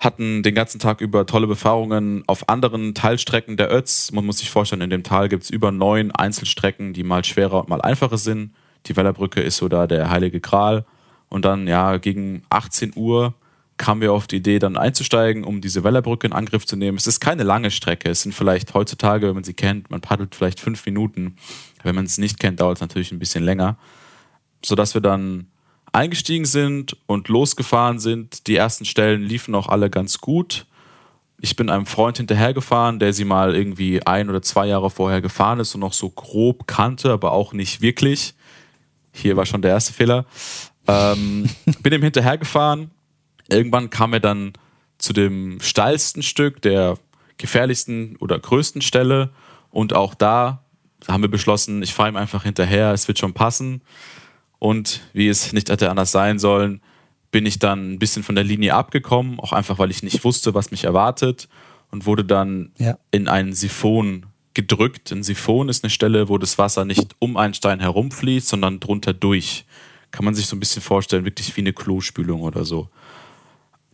[0.00, 4.10] hatten den ganzen Tag über tolle Befahrungen auf anderen Teilstrecken der Ötz.
[4.12, 7.60] Man muss sich vorstellen, in dem Tal gibt es über neun Einzelstrecken, die mal schwerer
[7.60, 8.52] und mal einfacher sind.
[8.86, 10.84] Die Wellerbrücke ist so da der heilige Gral.
[11.28, 13.34] Und dann, ja, gegen 18 Uhr
[13.76, 16.96] kamen wir auf die Idee, dann einzusteigen, um diese Wellerbrücke in Angriff zu nehmen.
[16.96, 18.08] Es ist keine lange Strecke.
[18.10, 21.36] Es sind vielleicht heutzutage, wenn man sie kennt, man paddelt vielleicht fünf Minuten.
[21.82, 23.76] Wenn man es nicht kennt, dauert es natürlich ein bisschen länger.
[24.64, 25.48] Sodass wir dann
[25.92, 28.46] eingestiegen sind und losgefahren sind.
[28.46, 30.66] Die ersten Stellen liefen auch alle ganz gut.
[31.40, 35.60] Ich bin einem Freund hinterhergefahren, der sie mal irgendwie ein oder zwei Jahre vorher gefahren
[35.60, 38.34] ist und noch so grob kannte, aber auch nicht wirklich.
[39.12, 40.26] Hier war schon der erste Fehler.
[40.86, 41.48] Ähm,
[41.82, 42.90] bin ihm hinterhergefahren.
[43.48, 44.52] Irgendwann kam er dann
[44.98, 46.98] zu dem steilsten Stück, der
[47.36, 49.30] gefährlichsten oder größten Stelle.
[49.70, 50.64] Und auch da
[51.08, 53.82] haben wir beschlossen, ich fahre ihm einfach hinterher, es wird schon passen.
[54.58, 56.80] Und wie es nicht hätte anders sein sollen,
[57.30, 60.54] bin ich dann ein bisschen von der Linie abgekommen, auch einfach, weil ich nicht wusste,
[60.54, 61.48] was mich erwartet
[61.90, 62.96] und wurde dann ja.
[63.10, 65.10] in einen Siphon gedrückt.
[65.10, 69.12] Ein Siphon ist eine Stelle, wo das Wasser nicht um einen Stein herumfließt, sondern drunter
[69.12, 69.66] durch.
[70.14, 72.88] Kann man sich so ein bisschen vorstellen, wirklich wie eine Klospülung oder so.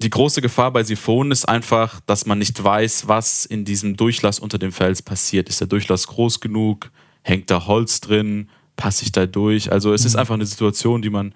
[0.02, 4.38] Die große Gefahr bei Siphonen ist einfach, dass man nicht weiß, was in diesem Durchlass
[4.38, 5.48] unter dem Fels passiert.
[5.48, 6.90] Ist der Durchlass groß genug?
[7.22, 8.48] Hängt da Holz drin?
[8.80, 9.70] passe ich da durch?
[9.70, 10.20] Also es ist mhm.
[10.20, 11.34] einfach eine Situation, die man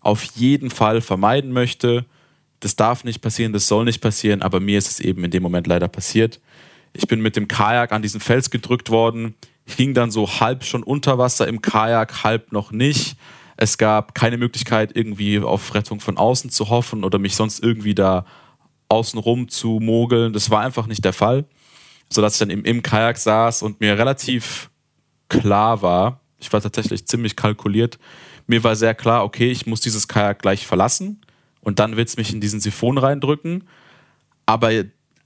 [0.00, 2.06] auf jeden Fall vermeiden möchte.
[2.60, 5.42] Das darf nicht passieren, das soll nicht passieren, aber mir ist es eben in dem
[5.42, 6.40] Moment leider passiert.
[6.92, 9.34] Ich bin mit dem Kajak an diesen Fels gedrückt worden,
[9.66, 13.16] hing dann so halb schon unter Wasser im Kajak, halb noch nicht.
[13.56, 17.94] Es gab keine Möglichkeit, irgendwie auf Rettung von außen zu hoffen oder mich sonst irgendwie
[17.94, 18.24] da
[18.88, 20.32] außenrum zu mogeln.
[20.32, 21.46] Das war einfach nicht der Fall.
[22.10, 24.70] Sodass ich dann im, im Kajak saß und mir relativ
[25.28, 27.98] klar war, ich war tatsächlich ziemlich kalkuliert.
[28.46, 31.22] Mir war sehr klar, okay, ich muss dieses Kajak gleich verlassen
[31.60, 33.66] und dann wird es mich in diesen Siphon reindrücken.
[34.44, 34.70] Aber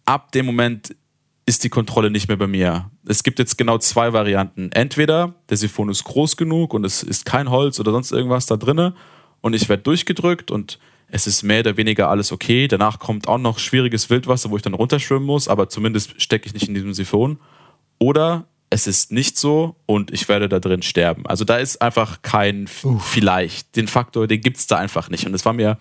[0.04, 0.94] ab dem Moment
[1.48, 2.90] ist die Kontrolle nicht mehr bei mir.
[3.06, 4.70] Es gibt jetzt genau zwei Varianten.
[4.70, 8.58] Entweder der Siphon ist groß genug und es ist kein Holz oder sonst irgendwas da
[8.58, 8.94] drinne
[9.40, 10.78] und ich werde durchgedrückt und
[11.10, 12.68] es ist mehr oder weniger alles okay.
[12.68, 16.52] Danach kommt auch noch schwieriges Wildwasser, wo ich dann runterschwimmen muss, aber zumindest stecke ich
[16.52, 17.38] nicht in diesem Siphon.
[17.98, 21.26] Oder es ist nicht so und ich werde da drin sterben.
[21.26, 23.02] Also da ist einfach kein Uff.
[23.06, 23.74] vielleicht.
[23.74, 25.24] Den Faktor, den gibt es da einfach nicht.
[25.24, 25.78] Und das war mir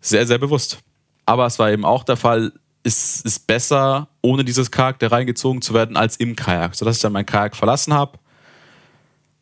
[0.00, 0.80] sehr, sehr bewusst.
[1.24, 5.62] Aber es war eben auch der Fall, es ist besser, ohne dieses Kajak da reingezogen
[5.62, 6.74] zu werden, als im Kajak.
[6.74, 8.18] Sodass ich dann mein Kajak verlassen habe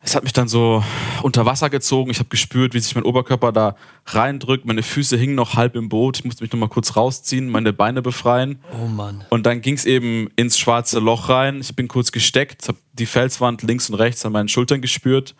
[0.06, 0.84] es hat mich dann so
[1.22, 2.12] unter Wasser gezogen.
[2.12, 3.74] Ich habe gespürt, wie sich mein Oberkörper da
[4.06, 4.64] reindrückt.
[4.64, 6.18] Meine Füße hingen noch halb im Boot.
[6.18, 8.60] Ich musste mich noch mal kurz rausziehen, meine Beine befreien.
[8.80, 9.24] Oh Mann.
[9.30, 11.60] Und dann ging es eben ins schwarze Loch rein.
[11.60, 15.34] Ich bin kurz gesteckt, habe die Felswand links und rechts an meinen Schultern gespürt,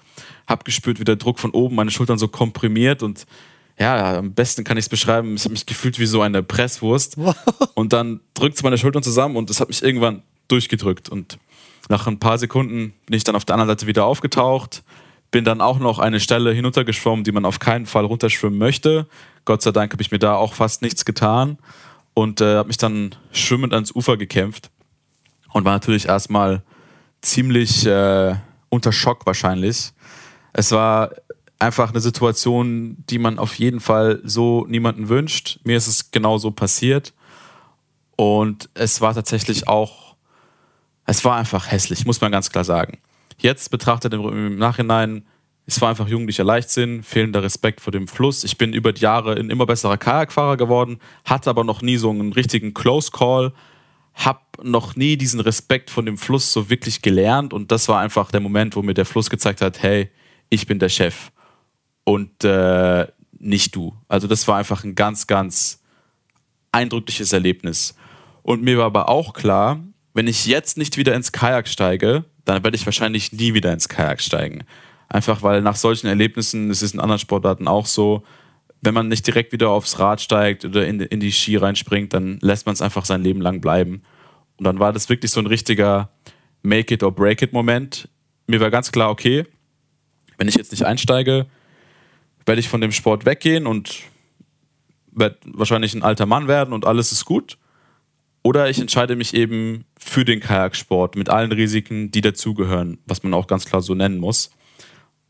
[0.48, 3.24] habe gespürt, wie der Druck von oben meine Schultern so komprimiert und
[3.78, 5.34] ja, am besten kann ich es beschreiben.
[5.36, 7.16] Ich habe mich gefühlt wie so eine Presswurst.
[7.74, 11.38] Und dann drückt es meine Schultern zusammen und es hat mich irgendwann durchgedrückt und
[11.88, 14.82] nach ein paar Sekunden bin ich dann auf der anderen Seite wieder aufgetaucht,
[15.30, 19.06] bin dann auch noch eine Stelle hinuntergeschwommen, die man auf keinen Fall runterschwimmen möchte.
[19.44, 21.58] Gott sei Dank habe ich mir da auch fast nichts getan
[22.14, 24.70] und äh, habe mich dann schwimmend ans Ufer gekämpft
[25.52, 26.62] und war natürlich erstmal
[27.20, 28.34] ziemlich äh,
[28.68, 29.92] unter Schock wahrscheinlich.
[30.52, 31.10] Es war
[31.58, 35.60] einfach eine Situation, die man auf jeden Fall so niemanden wünscht.
[35.64, 37.14] Mir ist es genauso passiert.
[38.16, 40.16] Und es war tatsächlich auch,
[41.04, 42.98] es war einfach hässlich, muss man ganz klar sagen.
[43.38, 45.26] Jetzt betrachtet im Nachhinein,
[45.66, 48.44] es war einfach jugendlicher Leichtsinn, fehlender Respekt vor dem Fluss.
[48.44, 52.08] Ich bin über die Jahre ein immer besserer Kajakfahrer geworden, hatte aber noch nie so
[52.08, 53.52] einen richtigen Close Call,
[54.14, 58.30] habe noch nie diesen Respekt vor dem Fluss so wirklich gelernt und das war einfach
[58.30, 60.10] der Moment, wo mir der Fluss gezeigt hat, hey,
[60.48, 61.30] ich bin der Chef
[62.06, 63.06] und äh,
[63.38, 63.94] nicht du.
[64.08, 65.82] Also das war einfach ein ganz, ganz
[66.70, 67.96] eindrückliches Erlebnis.
[68.42, 69.80] Und mir war aber auch klar,
[70.14, 73.88] wenn ich jetzt nicht wieder ins Kajak steige, dann werde ich wahrscheinlich nie wieder ins
[73.88, 74.64] Kajak steigen.
[75.08, 78.22] Einfach weil nach solchen Erlebnissen, es ist in anderen Sportarten auch so,
[78.82, 82.38] wenn man nicht direkt wieder aufs Rad steigt oder in, in die Ski reinspringt, dann
[82.40, 84.02] lässt man es einfach sein Leben lang bleiben.
[84.56, 86.10] Und dann war das wirklich so ein richtiger
[86.62, 88.08] Make it or break it Moment.
[88.46, 89.44] Mir war ganz klar, okay,
[90.38, 91.46] wenn ich jetzt nicht einsteige,
[92.46, 94.02] werde ich von dem Sport weggehen und
[95.10, 97.58] werde wahrscheinlich ein alter Mann werden und alles ist gut.
[98.42, 103.34] Oder ich entscheide mich eben für den Kajaksport mit allen Risiken, die dazugehören, was man
[103.34, 104.50] auch ganz klar so nennen muss.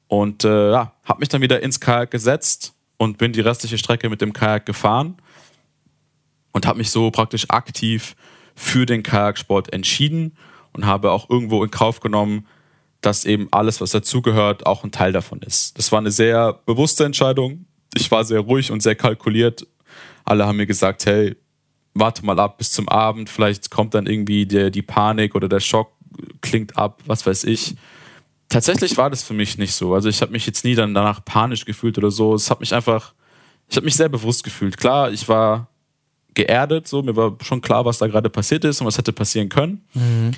[0.06, 4.10] Und äh, ja, habe mich dann wieder ins Kajak gesetzt und bin die restliche Strecke
[4.10, 5.16] mit dem Kajak gefahren
[6.52, 8.16] und habe mich so praktisch aktiv
[8.54, 10.36] für den Kajaksport entschieden
[10.72, 12.46] und habe auch irgendwo in Kauf genommen,
[13.00, 15.78] dass eben alles, was dazugehört, auch ein Teil davon ist.
[15.78, 17.66] Das war eine sehr bewusste Entscheidung.
[17.94, 19.66] Ich war sehr ruhig und sehr kalkuliert.
[20.24, 21.36] Alle haben mir gesagt, hey,
[21.94, 25.60] warte mal ab bis zum Abend, vielleicht kommt dann irgendwie der, die Panik oder der
[25.60, 25.92] Schock
[26.40, 27.76] klingt ab, was weiß ich.
[28.48, 29.94] Tatsächlich war das für mich nicht so.
[29.94, 32.34] Also ich habe mich jetzt nie dann danach panisch gefühlt oder so.
[32.34, 33.14] Es hat mich einfach,
[33.68, 34.76] ich habe mich sehr bewusst gefühlt.
[34.76, 35.68] Klar, ich war
[36.34, 39.48] geerdet, so mir war schon klar, was da gerade passiert ist und was hätte passieren
[39.48, 39.84] können.
[39.94, 40.32] Mhm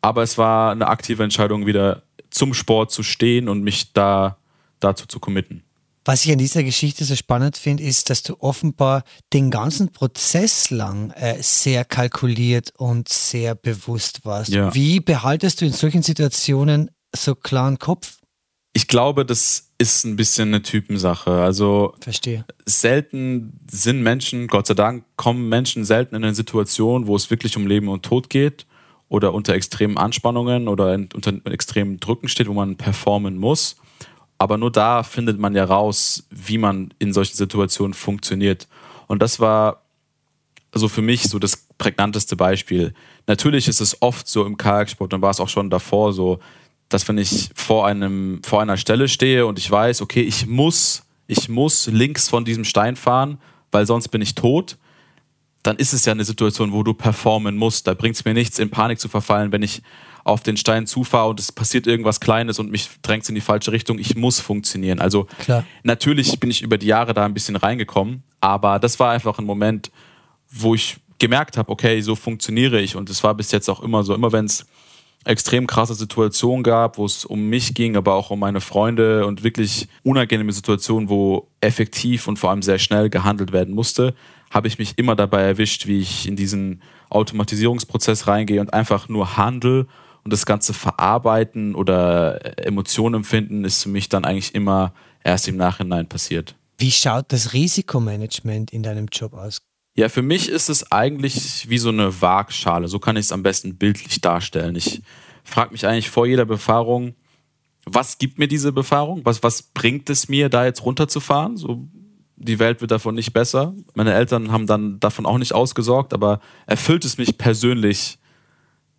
[0.00, 4.36] aber es war eine aktive Entscheidung, wieder zum Sport zu stehen und mich da
[4.78, 5.62] dazu zu committen.
[6.04, 10.70] Was ich an dieser Geschichte so spannend finde, ist, dass du offenbar den ganzen Prozess
[10.70, 14.50] lang äh, sehr kalkuliert und sehr bewusst warst.
[14.50, 14.74] Ja.
[14.74, 18.16] Wie behaltest du in solchen Situationen so klaren Kopf?
[18.72, 21.30] Ich glaube, das ist ein bisschen eine Typensache.
[21.30, 22.46] Also Verstehe.
[22.64, 27.56] selten sind Menschen, Gott sei Dank, kommen Menschen selten in eine Situation, wo es wirklich
[27.56, 28.66] um Leben und Tod geht
[29.10, 33.76] oder unter extremen Anspannungen oder unter extremen Drücken steht, wo man performen muss.
[34.38, 38.68] Aber nur da findet man ja raus, wie man in solchen Situationen funktioniert.
[39.08, 39.82] Und das war
[40.72, 42.94] also für mich so das prägnanteste Beispiel.
[43.26, 46.38] Natürlich ist es oft so im Kajaksport, und war es auch schon davor so,
[46.88, 51.02] dass wenn ich vor einem, vor einer Stelle stehe und ich weiß, okay, ich muss,
[51.26, 53.38] ich muss links von diesem Stein fahren,
[53.72, 54.78] weil sonst bin ich tot,
[55.62, 57.86] dann ist es ja eine Situation, wo du performen musst.
[57.86, 59.82] Da bringt es mir nichts, in Panik zu verfallen, wenn ich
[60.24, 63.72] auf den Stein zufahre und es passiert irgendwas Kleines und mich drängt in die falsche
[63.72, 63.98] Richtung.
[63.98, 65.00] Ich muss funktionieren.
[65.00, 65.64] Also Klar.
[65.82, 69.44] natürlich bin ich über die Jahre da ein bisschen reingekommen, aber das war einfach ein
[69.44, 69.90] Moment,
[70.50, 74.02] wo ich gemerkt habe, okay, so funktioniere ich und es war bis jetzt auch immer
[74.02, 74.14] so.
[74.14, 74.66] Immer wenn es
[75.24, 79.44] extrem krasse Situationen gab, wo es um mich ging, aber auch um meine Freunde und
[79.44, 84.14] wirklich unangenehme Situationen, wo effektiv und vor allem sehr schnell gehandelt werden musste,
[84.50, 89.36] habe ich mich immer dabei erwischt, wie ich in diesen Automatisierungsprozess reingehe und einfach nur
[89.36, 89.86] handel
[90.24, 94.92] und das Ganze verarbeiten oder Emotionen empfinden, ist für mich dann eigentlich immer
[95.24, 96.56] erst im Nachhinein passiert.
[96.78, 99.60] Wie schaut das Risikomanagement in deinem Job aus?
[99.96, 102.88] Ja, für mich ist es eigentlich wie so eine Waagschale.
[102.88, 104.76] So kann ich es am besten bildlich darstellen.
[104.76, 105.02] Ich
[105.44, 107.14] frage mich eigentlich vor jeder Befahrung,
[107.84, 109.22] was gibt mir diese Befahrung?
[109.24, 111.56] Was, was bringt es mir, da jetzt runterzufahren?
[111.56, 111.88] So
[112.40, 113.74] die Welt wird davon nicht besser.
[113.94, 118.18] Meine Eltern haben dann davon auch nicht ausgesorgt, aber erfüllt es mich persönlich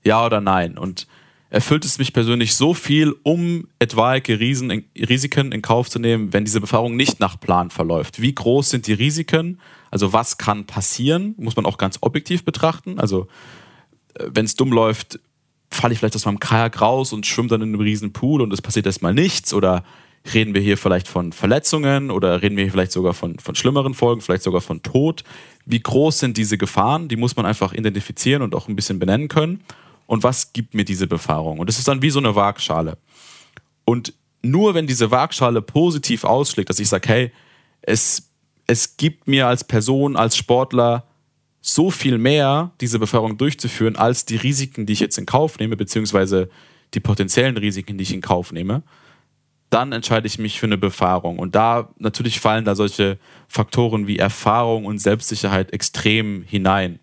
[0.04, 0.78] ja oder nein?
[0.78, 1.08] Und
[1.50, 6.46] erfüllt es mich persönlich so viel, um etwaige Riesen, Risiken in Kauf zu nehmen, wenn
[6.46, 8.22] diese Befragung nicht nach Plan verläuft?
[8.22, 9.60] Wie groß sind die Risiken?
[9.90, 11.34] Also was kann passieren?
[11.38, 13.00] Muss man auch ganz objektiv betrachten.
[13.00, 13.28] Also
[14.14, 15.20] äh, wenn es dumm läuft,
[15.72, 18.54] falle ich vielleicht aus meinem Kajak raus und schwimme dann in einem riesen Pool und
[18.54, 19.84] es passiert erstmal nichts oder
[20.34, 23.94] Reden wir hier vielleicht von Verletzungen oder reden wir hier vielleicht sogar von, von schlimmeren
[23.94, 25.24] Folgen, vielleicht sogar von Tod?
[25.66, 27.08] Wie groß sind diese Gefahren?
[27.08, 29.64] Die muss man einfach identifizieren und auch ein bisschen benennen können.
[30.06, 31.60] Und was gibt mir diese Befahrung?
[31.60, 32.98] Und es ist dann wie so eine Waagschale.
[33.86, 37.32] Und nur wenn diese Waagschale positiv ausschlägt, dass ich sage, hey,
[37.82, 38.30] es,
[38.68, 41.06] es gibt mir als Person, als Sportler
[41.62, 45.78] so viel mehr, diese Beförderung durchzuführen, als die Risiken, die ich jetzt in Kauf nehme,
[45.78, 46.50] beziehungsweise
[46.94, 48.84] die potenziellen Risiken, die ich in Kauf nehme,
[49.72, 51.40] dann entscheide ich mich für eine Befahrung.
[51.40, 57.00] Und da natürlich fallen da solche Faktoren wie Erfahrung und Selbstsicherheit extrem hinein.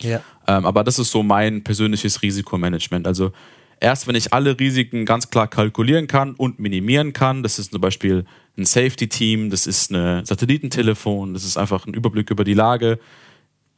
[0.00, 0.22] Ja.
[0.46, 3.06] Ähm, aber das ist so mein persönliches Risikomanagement.
[3.06, 3.32] Also
[3.80, 7.80] Erst wenn ich alle Risiken ganz klar kalkulieren kann und minimieren kann, das ist zum
[7.80, 8.26] Beispiel
[8.58, 13.00] ein Safety-Team, das ist ein Satellitentelefon, das ist einfach ein Überblick über die Lage,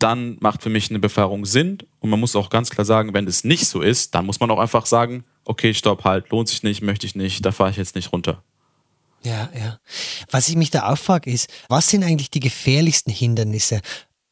[0.00, 1.78] dann macht für mich eine Befahrung Sinn.
[2.00, 4.50] Und man muss auch ganz klar sagen, wenn es nicht so ist, dann muss man
[4.50, 7.76] auch einfach sagen, okay, stopp, halt, lohnt sich nicht, möchte ich nicht, da fahre ich
[7.76, 8.42] jetzt nicht runter.
[9.24, 9.78] Ja, ja.
[10.30, 13.80] Was ich mich da auch frage, ist, was sind eigentlich die gefährlichsten Hindernisse,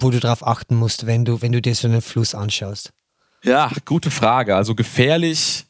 [0.00, 2.92] wo du darauf achten musst, wenn du, wenn du dir so einen Fluss anschaust?
[3.44, 4.56] Ja, gute Frage.
[4.56, 5.64] Also gefährlich,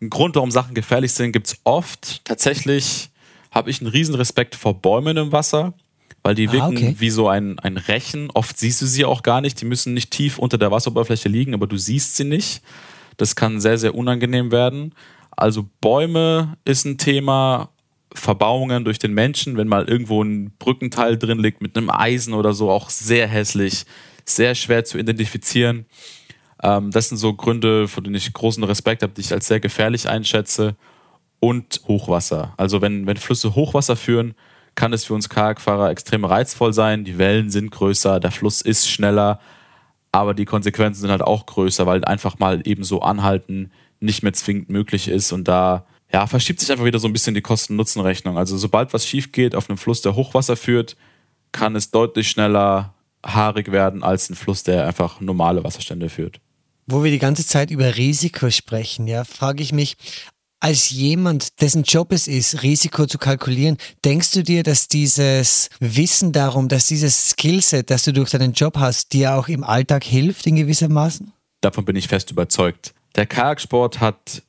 [0.00, 2.24] ein Grund, warum Sachen gefährlich sind, gibt es oft.
[2.24, 3.10] Tatsächlich
[3.50, 5.74] habe ich einen riesen Respekt vor Bäumen im Wasser,
[6.22, 6.94] weil die ah, wirken okay.
[6.98, 8.30] wie so ein, ein Rechen.
[8.32, 9.60] Oft siehst du sie auch gar nicht.
[9.60, 12.62] Die müssen nicht tief unter der Wasseroberfläche liegen, aber du siehst sie nicht.
[13.18, 14.94] Das kann sehr, sehr unangenehm werden.
[15.30, 17.68] Also Bäume ist ein Thema,
[18.14, 22.54] Verbauungen durch den Menschen, wenn mal irgendwo ein Brückenteil drin liegt mit einem Eisen oder
[22.54, 23.84] so, auch sehr hässlich,
[24.24, 25.86] sehr schwer zu identifizieren.
[26.62, 29.60] Ähm, das sind so Gründe, vor denen ich großen Respekt habe, die ich als sehr
[29.60, 30.76] gefährlich einschätze.
[31.40, 32.54] Und Hochwasser.
[32.56, 34.34] Also wenn, wenn Flüsse Hochwasser führen,
[34.74, 37.04] kann es für uns Kajakfahrer extrem reizvoll sein.
[37.04, 39.38] Die Wellen sind größer, der Fluss ist schneller,
[40.18, 44.32] aber die Konsequenzen sind halt auch größer, weil einfach mal eben so anhalten nicht mehr
[44.32, 48.38] zwingend möglich ist und da ja, verschiebt sich einfach wieder so ein bisschen die Kosten-Nutzen-Rechnung.
[48.38, 50.96] Also sobald was schief geht auf einem Fluss, der Hochwasser führt,
[51.52, 56.40] kann es deutlich schneller haarig werden als ein Fluss, der einfach normale Wasserstände führt.
[56.86, 59.96] Wo wir die ganze Zeit über Risiko sprechen, ja, frage ich mich,
[60.60, 66.32] als jemand, dessen Job es ist, Risiko zu kalkulieren, denkst du dir, dass dieses Wissen
[66.32, 70.46] darum, dass dieses Skillset, das du durch deinen Job hast, dir auch im Alltag hilft
[70.46, 71.32] in gewissermaßen?
[71.60, 72.94] Davon bin ich fest überzeugt.
[73.16, 74.42] Der Kajaksport hat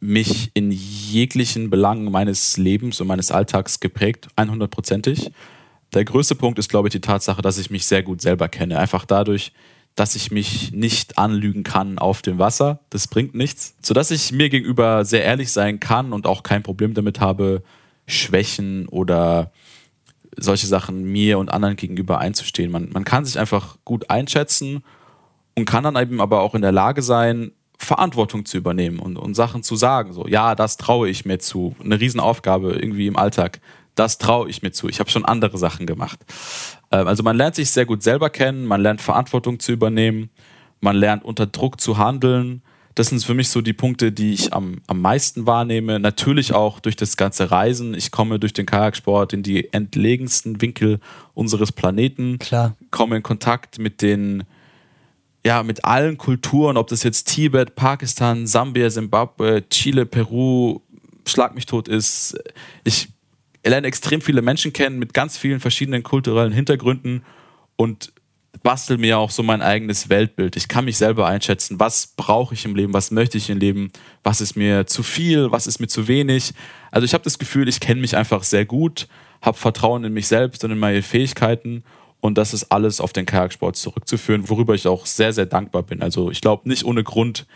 [0.00, 5.30] mich in jeglichen Belangen meines Lebens und meines Alltags geprägt, 100%ig.
[5.94, 8.78] Der größte Punkt ist, glaube ich, die Tatsache, dass ich mich sehr gut selber kenne.
[8.78, 9.52] Einfach dadurch,
[9.96, 12.80] dass ich mich nicht anlügen kann auf dem Wasser.
[12.90, 13.74] Das bringt nichts.
[13.82, 17.62] Sodass ich mir gegenüber sehr ehrlich sein kann und auch kein Problem damit habe,
[18.06, 19.50] Schwächen oder
[20.36, 22.70] solche Sachen mir und anderen gegenüber einzustehen.
[22.70, 24.84] Man, man kann sich einfach gut einschätzen
[25.56, 29.34] und kann dann eben aber auch in der Lage sein, Verantwortung zu übernehmen und, und
[29.34, 30.12] Sachen zu sagen.
[30.12, 31.74] So, ja, das traue ich mir zu.
[31.82, 33.60] Eine Riesenaufgabe irgendwie im Alltag.
[33.96, 34.88] Das traue ich mir zu.
[34.88, 36.20] Ich habe schon andere Sachen gemacht.
[36.92, 40.30] Ähm, also man lernt sich sehr gut selber kennen, man lernt Verantwortung zu übernehmen,
[40.80, 42.62] man lernt unter Druck zu handeln.
[42.94, 45.98] Das sind für mich so die Punkte, die ich am, am meisten wahrnehme.
[45.98, 47.92] Natürlich auch durch das ganze Reisen.
[47.92, 51.00] Ich komme durch den Kajaksport in die entlegensten Winkel
[51.34, 52.38] unseres Planeten.
[52.38, 52.74] Klar.
[52.90, 54.44] Komme in Kontakt mit den
[55.44, 60.80] ja, mit allen Kulturen, ob das jetzt Tibet, Pakistan, Sambia, Zimbabwe, Chile, Peru,
[61.26, 62.38] Schlag mich tot ist.
[62.84, 63.08] Ich
[63.70, 67.24] lerne extrem viele Menschen kennen mit ganz vielen verschiedenen kulturellen Hintergründen
[67.76, 68.12] und
[68.62, 70.56] bastel mir auch so mein eigenes Weltbild.
[70.56, 73.90] Ich kann mich selber einschätzen, was brauche ich im Leben, was möchte ich im Leben,
[74.22, 76.52] was ist mir zu viel, was ist mir zu wenig.
[76.90, 79.08] Also ich habe das Gefühl, ich kenne mich einfach sehr gut,
[79.42, 81.84] habe Vertrauen in mich selbst und in meine Fähigkeiten
[82.20, 86.02] und das ist alles auf den Kajaksport zurückzuführen, worüber ich auch sehr, sehr dankbar bin.
[86.02, 87.46] Also ich glaube, nicht ohne Grund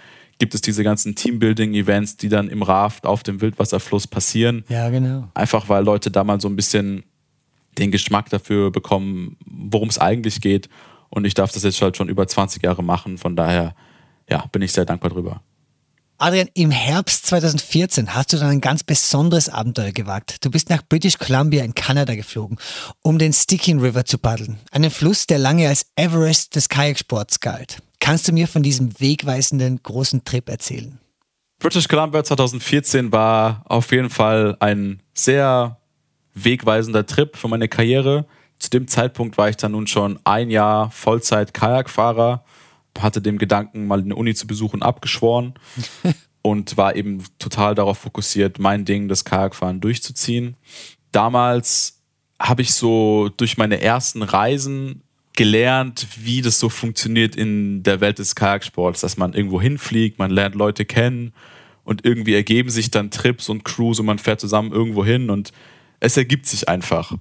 [0.41, 4.65] gibt es diese ganzen Teambuilding-Events, die dann im Raft auf dem Wildwasserfluss passieren.
[4.69, 5.29] Ja, genau.
[5.35, 7.05] Einfach weil Leute da mal so ein bisschen
[7.79, 10.69] den Geschmack dafür bekommen, worum es eigentlich geht.
[11.11, 13.19] Und ich darf das jetzt halt schon über 20 Jahre machen.
[13.19, 13.77] Von daher,
[14.29, 15.43] ja, bin ich sehr dankbar drüber.
[16.19, 20.45] Adrian, im Herbst 2014 hast du dann ein ganz besonderes Abenteuer gewagt.
[20.45, 22.59] Du bist nach British Columbia in Kanada geflogen,
[23.03, 24.59] um den Stikine River zu paddeln.
[24.71, 27.79] Einen Fluss, der lange als Everest des Kajaksports galt.
[28.01, 30.99] Kannst du mir von diesem wegweisenden großen Trip erzählen?
[31.59, 35.79] British Columbia 2014 war auf jeden Fall ein sehr
[36.35, 38.27] wegweisender Trip für meine Karriere.
[38.59, 42.45] Zu dem Zeitpunkt war ich dann nun schon ein Jahr Vollzeit Kajakfahrer
[42.99, 45.55] hatte dem Gedanken, mal eine Uni zu besuchen, abgeschworen
[46.43, 50.57] und war eben total darauf fokussiert, mein Ding, das Kajakfahren durchzuziehen.
[51.13, 52.03] Damals
[52.39, 55.03] habe ich so durch meine ersten Reisen
[55.41, 60.31] gelernt, wie das so funktioniert in der Welt des Kajaksports, dass man irgendwo hinfliegt, man
[60.31, 61.33] lernt Leute kennen
[61.83, 65.55] und irgendwie ergeben sich dann Trips und Crews und man fährt zusammen irgendwo hin und
[65.99, 67.17] es ergibt sich einfach.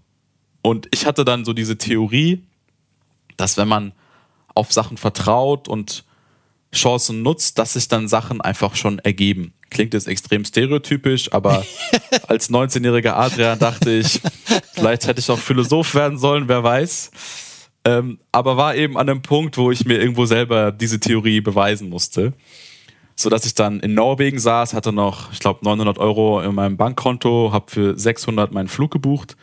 [0.62, 2.44] Und ich hatte dann so diese Theorie,
[3.38, 3.94] dass wenn man
[4.54, 6.04] auf Sachen vertraut und
[6.76, 9.54] Chancen nutzt, dass sich dann Sachen einfach schon ergeben.
[9.70, 11.66] Klingt jetzt extrem stereotypisch, aber
[12.28, 14.20] als 19-jähriger Adrian dachte ich,
[14.74, 17.12] vielleicht hätte ich auch Philosoph werden sollen, wer weiß.
[17.90, 21.90] Ähm, aber war eben an einem Punkt, wo ich mir irgendwo selber diese Theorie beweisen
[21.90, 22.33] musste.
[23.15, 27.52] Sodass ich dann in Norwegen saß, hatte noch, ich glaube, 900 Euro in meinem Bankkonto,
[27.52, 29.35] habe für 600 meinen Flug gebucht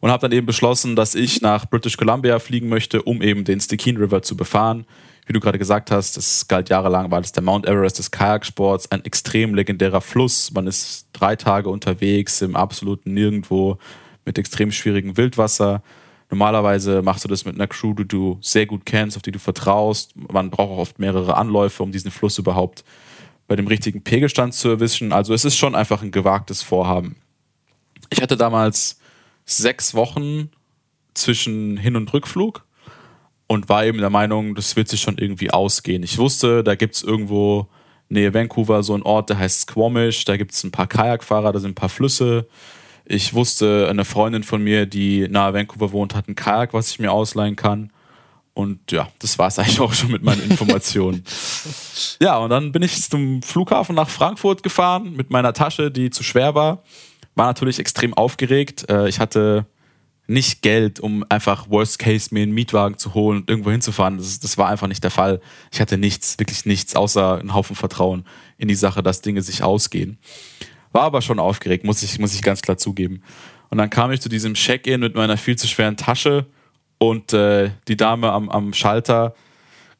[0.00, 3.60] und habe dann eben beschlossen, dass ich nach British Columbia fliegen möchte, um eben den
[3.60, 4.86] Stikine River zu befahren.
[5.26, 8.90] wie du gerade gesagt hast, das galt jahrelang, war das der Mount Everest des Kajaksports,
[8.90, 10.50] ein extrem legendärer Fluss.
[10.52, 13.76] Man ist drei Tage unterwegs im absoluten Nirgendwo
[14.24, 15.82] mit extrem schwierigem Wildwasser.
[16.30, 19.38] Normalerweise machst du das mit einer Crew, die du sehr gut kennst, auf die du
[19.38, 20.12] vertraust.
[20.16, 22.84] Man braucht auch oft mehrere Anläufe, um diesen Fluss überhaupt
[23.46, 25.12] bei dem richtigen Pegelstand zu erwischen.
[25.12, 27.16] Also es ist schon einfach ein gewagtes Vorhaben.
[28.10, 29.00] Ich hatte damals
[29.46, 30.50] sechs Wochen
[31.14, 32.64] zwischen Hin- und Rückflug
[33.46, 36.02] und war eben der Meinung, das wird sich schon irgendwie ausgehen.
[36.02, 37.66] Ich wusste, da gibt es irgendwo
[38.10, 41.58] nähe Vancouver so einen Ort, der heißt Squamish, da gibt es ein paar Kajakfahrer, da
[41.58, 42.46] sind ein paar Flüsse.
[43.10, 46.98] Ich wusste, eine Freundin von mir, die nahe Vancouver wohnt, hat ein Kajak, was ich
[46.98, 47.90] mir ausleihen kann.
[48.52, 51.24] Und ja, das war es eigentlich auch schon mit meinen Informationen.
[52.20, 56.22] ja, und dann bin ich zum Flughafen nach Frankfurt gefahren mit meiner Tasche, die zu
[56.22, 56.82] schwer war.
[57.34, 58.90] War natürlich extrem aufgeregt.
[58.90, 59.64] Äh, ich hatte
[60.26, 64.18] nicht Geld, um einfach Worst Case mir einen Mietwagen zu holen und irgendwo hinzufahren.
[64.18, 65.40] Das, das war einfach nicht der Fall.
[65.72, 68.26] Ich hatte nichts, wirklich nichts, außer einen Haufen Vertrauen
[68.58, 70.18] in die Sache, dass Dinge sich ausgehen.
[70.92, 73.22] War aber schon aufgeregt, muss ich, muss ich ganz klar zugeben.
[73.70, 76.46] Und dann kam ich zu diesem Check-in mit meiner viel zu schweren Tasche
[76.98, 79.34] und äh, die Dame am, am Schalter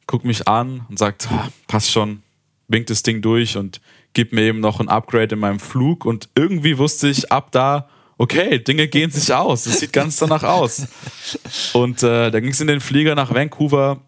[0.05, 2.23] guckt mich an und sagt, ah, passt schon,
[2.67, 3.79] winkt das Ding durch und
[4.13, 6.05] gibt mir eben noch ein Upgrade in meinem Flug.
[6.05, 7.87] Und irgendwie wusste ich ab da,
[8.17, 9.65] okay, Dinge gehen sich aus.
[9.65, 10.87] Es sieht ganz danach aus.
[11.73, 14.01] Und äh, da ging es in den Flieger nach Vancouver.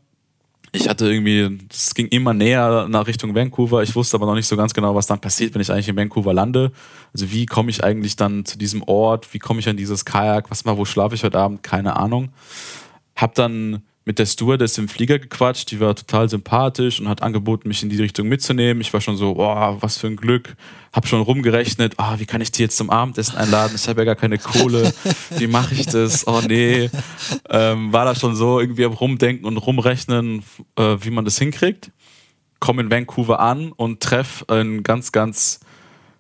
[0.74, 3.84] Ich hatte irgendwie, es ging immer näher nach Richtung Vancouver.
[3.84, 5.98] Ich wusste aber noch nicht so ganz genau, was dann passiert, wenn ich eigentlich in
[5.98, 6.72] Vancouver lande.
[7.14, 9.34] Also wie komme ich eigentlich dann zu diesem Ort?
[9.34, 10.50] Wie komme ich an dieses Kajak?
[10.50, 11.62] Was mal, wo schlafe ich heute Abend?
[11.62, 12.30] Keine Ahnung.
[13.18, 17.68] Hab dann mit der Stewardess im Flieger gequatscht, die war total sympathisch und hat angeboten,
[17.68, 18.82] mich in die Richtung mitzunehmen.
[18.82, 20.56] Ich war schon so, boah, was für ein Glück.
[20.92, 23.74] Hab schon rumgerechnet, oh, wie kann ich die jetzt zum Abendessen einladen?
[23.76, 24.92] Ich habe ja gar keine Kohle.
[25.38, 26.28] Wie mache ich das?
[26.28, 26.90] Oh nee.
[27.50, 30.44] Ähm, war da schon so irgendwie am Rumdenken und Rumrechnen,
[30.76, 31.92] äh, wie man das hinkriegt.
[32.60, 35.62] Komme in Vancouver an und treffe einen ganz, ganz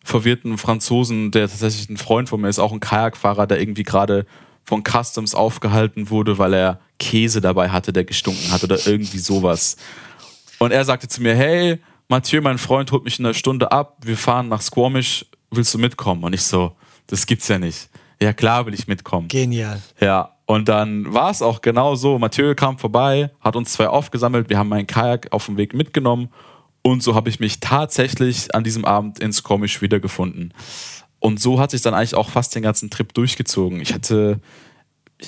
[0.03, 4.25] verwirrten Franzosen, der tatsächlich ein Freund von mir ist, auch ein Kajakfahrer, der irgendwie gerade
[4.63, 9.75] von Customs aufgehalten wurde, weil er Käse dabei hatte, der gestunken hat oder irgendwie sowas.
[10.59, 13.97] Und er sagte zu mir, hey, Mathieu, mein Freund, holt mich in einer Stunde ab,
[14.03, 16.23] wir fahren nach Squamish, willst du mitkommen?
[16.23, 16.75] Und ich so,
[17.07, 17.89] das gibt's ja nicht.
[18.21, 19.27] Ja, klar will ich mitkommen.
[19.27, 19.81] Genial.
[19.99, 22.19] Ja, und dann war es auch genau so.
[22.19, 26.29] Mathieu kam vorbei, hat uns zwei aufgesammelt, wir haben meinen Kajak auf dem Weg mitgenommen
[26.83, 30.53] und so habe ich mich tatsächlich an diesem Abend in Squamish wiedergefunden.
[31.21, 33.79] Und so hat sich dann eigentlich auch fast den ganzen Trip durchgezogen.
[33.79, 34.39] Ich hatte,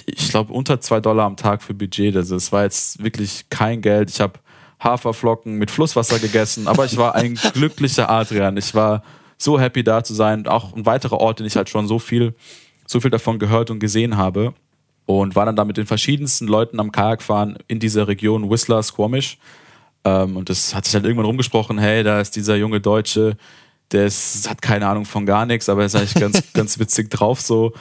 [0.08, 2.16] ich glaube, unter zwei Dollar am Tag für Budget.
[2.16, 4.10] Also es war jetzt wirklich kein Geld.
[4.10, 4.40] Ich habe
[4.84, 8.58] Haferflocken mit Flusswasser gegessen, aber ich war ein glücklicher Adrian.
[8.58, 9.04] Ich war
[9.38, 10.48] so happy da zu sein.
[10.48, 12.34] Auch ein weiterer Ort, den ich halt schon so viel,
[12.88, 14.56] so viel davon gehört und gesehen habe.
[15.06, 19.38] Und war dann da mit den verschiedensten Leuten am Kajakfahren in dieser Region Whistler, Squamish.
[20.06, 23.38] Ähm, und das hat sich halt irgendwann rumgesprochen, hey, da ist dieser junge Deutsche,
[23.94, 27.10] der ist, hat keine Ahnung von gar nichts, aber er ist eigentlich ganz, ganz witzig
[27.10, 27.74] drauf so.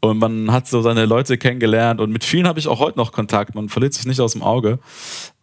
[0.00, 3.10] Und man hat so seine Leute kennengelernt und mit vielen habe ich auch heute noch
[3.10, 3.54] Kontakt.
[3.54, 4.78] Man verliert sich nicht aus dem Auge.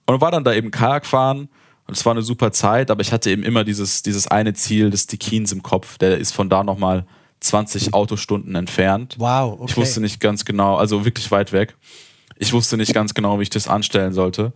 [0.06, 1.50] Und war dann da eben Kajak fahren
[1.88, 4.92] und es war eine super Zeit, aber ich hatte eben immer dieses, dieses eine Ziel
[4.92, 5.98] des Dikins im Kopf.
[5.98, 7.06] Der ist von da nochmal
[7.40, 9.16] 20 Autostunden entfernt.
[9.18, 9.66] Wow, okay.
[9.68, 11.76] Ich wusste nicht ganz genau, also wirklich weit weg.
[12.38, 14.54] Ich wusste nicht ganz genau, wie ich das anstellen sollte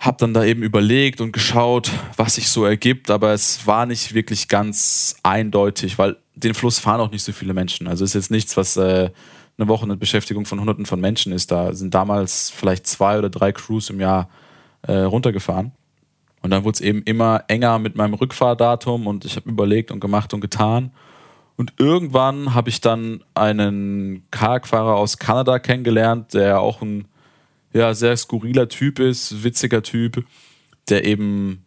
[0.00, 4.14] habe dann da eben überlegt und geschaut, was sich so ergibt, aber es war nicht
[4.14, 7.88] wirklich ganz eindeutig, weil den Fluss fahren auch nicht so viele Menschen.
[7.88, 9.10] Also ist jetzt nichts, was äh,
[9.58, 11.50] eine Woche eine Beschäftigung von Hunderten von Menschen ist.
[11.50, 14.28] Da sind damals vielleicht zwei oder drei Crews im Jahr
[14.82, 15.72] äh, runtergefahren.
[16.42, 19.98] Und dann wurde es eben immer enger mit meinem Rückfahrdatum und ich habe überlegt und
[19.98, 20.92] gemacht und getan.
[21.56, 27.06] Und irgendwann habe ich dann einen Kajakfahrer aus Kanada kennengelernt, der auch ein
[27.78, 30.24] ja, sehr skurriler Typ ist, witziger Typ,
[30.88, 31.64] der eben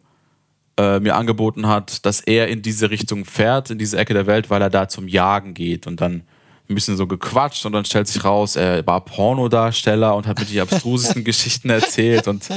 [0.76, 4.50] äh, mir angeboten hat, dass er in diese Richtung fährt, in diese Ecke der Welt,
[4.50, 6.22] weil er da zum Jagen geht und dann
[6.68, 10.44] ein bisschen so gequatscht und dann stellt sich raus, er war Pornodarsteller und hat mir
[10.44, 12.48] die abstrusesten Geschichten erzählt und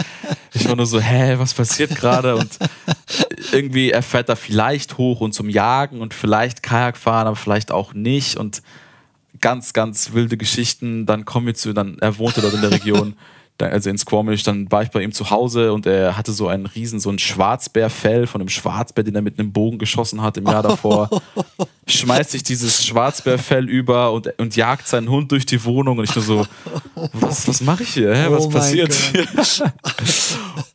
[0.53, 2.35] ich war nur so, hä, was passiert gerade?
[2.35, 2.57] Und
[3.51, 7.71] irgendwie, er fährt da vielleicht hoch und zum Jagen und vielleicht Kajak fahren, aber vielleicht
[7.71, 8.61] auch nicht und
[9.41, 11.05] ganz, ganz wilde Geschichten.
[11.05, 13.15] Dann kommen wir zu, dann, er wohnte dort in der Region
[13.57, 16.65] also in Squamish, dann war ich bei ihm zu Hause und er hatte so einen
[16.65, 20.45] riesen, so ein Schwarzbärfell von einem Schwarzbär, den er mit einem Bogen geschossen hat im
[20.45, 21.09] Jahr davor.
[21.87, 26.15] Schmeißt sich dieses Schwarzbärfell über und, und jagt seinen Hund durch die Wohnung und ich
[26.15, 26.47] nur so,
[27.13, 28.13] was, was mache ich hier?
[28.13, 28.25] Hä?
[28.29, 29.25] Was oh passiert hier?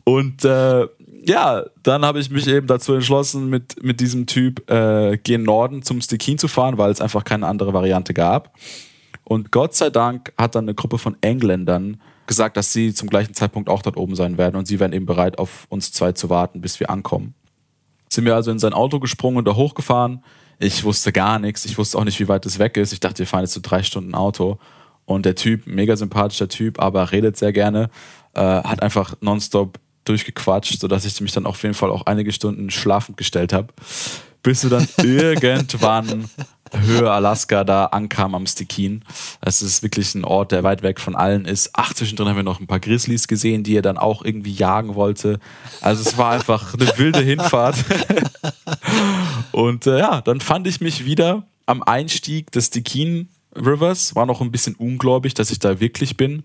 [0.04, 0.86] und äh,
[1.26, 5.82] ja, dann habe ich mich eben dazu entschlossen, mit, mit diesem Typ äh, gen Norden
[5.82, 8.54] zum Stikhin zu fahren, weil es einfach keine andere Variante gab.
[9.24, 12.00] Und Gott sei Dank hat dann eine Gruppe von Engländern
[12.30, 15.04] gesagt, dass sie zum gleichen Zeitpunkt auch dort oben sein werden und sie wären eben
[15.04, 17.34] bereit, auf uns zwei zu warten, bis wir ankommen.
[18.08, 20.22] Sind wir also in sein Auto gesprungen und da hochgefahren.
[20.60, 21.64] Ich wusste gar nichts.
[21.64, 22.92] Ich wusste auch nicht, wie weit es weg ist.
[22.92, 24.58] Ich dachte, wir fahren jetzt so drei Stunden Auto.
[25.06, 27.90] Und der Typ, mega sympathischer Typ, aber redet sehr gerne,
[28.34, 32.70] äh, hat einfach nonstop durchgequatscht, sodass ich mich dann auf jeden Fall auch einige Stunden
[32.70, 33.74] schlafend gestellt habe,
[34.44, 36.30] bis wir dann irgendwann
[36.72, 39.00] Höhe Alaska da ankam am Stikine.
[39.40, 41.70] Es ist wirklich ein Ort, der weit weg von allen ist.
[41.72, 44.94] Ach, zwischendrin haben wir noch ein paar Grizzlies gesehen, die er dann auch irgendwie jagen
[44.94, 45.38] wollte.
[45.80, 47.76] Also es war einfach eine wilde Hinfahrt.
[49.52, 54.14] Und äh, ja, dann fand ich mich wieder am Einstieg des Stikine Rivers.
[54.14, 56.44] War noch ein bisschen ungläubig, dass ich da wirklich bin.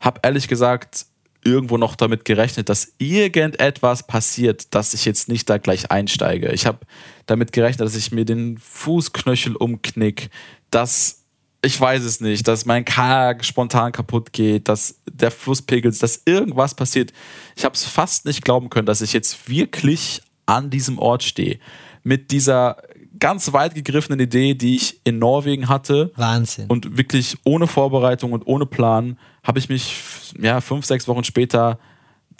[0.00, 1.06] Hab ehrlich gesagt
[1.44, 6.50] irgendwo noch damit gerechnet, dass irgendetwas passiert, dass ich jetzt nicht da gleich einsteige.
[6.52, 6.80] Ich habe
[7.26, 10.30] damit gerechnet, dass ich mir den Fußknöchel umknick,
[10.70, 11.18] dass
[11.60, 16.74] ich weiß es nicht, dass mein Kajak spontan kaputt geht, dass der Flusspegel, dass irgendwas
[16.74, 17.12] passiert.
[17.56, 21.58] Ich habe es fast nicht glauben können, dass ich jetzt wirklich an diesem Ort stehe.
[22.04, 22.76] Mit dieser
[23.18, 26.12] ganz weit gegriffenen Idee, die ich in Norwegen hatte.
[26.16, 26.66] Wahnsinn.
[26.68, 29.94] Und wirklich ohne Vorbereitung und ohne Plan habe ich mich
[30.40, 31.78] ja, fünf, sechs Wochen später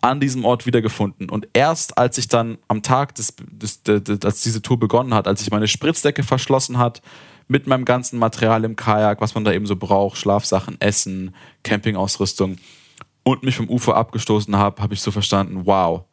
[0.01, 1.29] an diesem Ort wiedergefunden.
[1.29, 5.27] Und erst als ich dann am Tag, des, des, des, als diese Tour begonnen hat,
[5.27, 7.03] als ich meine Spritzdecke verschlossen hat,
[7.49, 12.57] mit meinem ganzen Material im Kajak, was man da eben so braucht, Schlafsachen, Essen, Campingausrüstung
[13.23, 16.05] und mich vom Ufer abgestoßen habe, habe ich so verstanden, wow,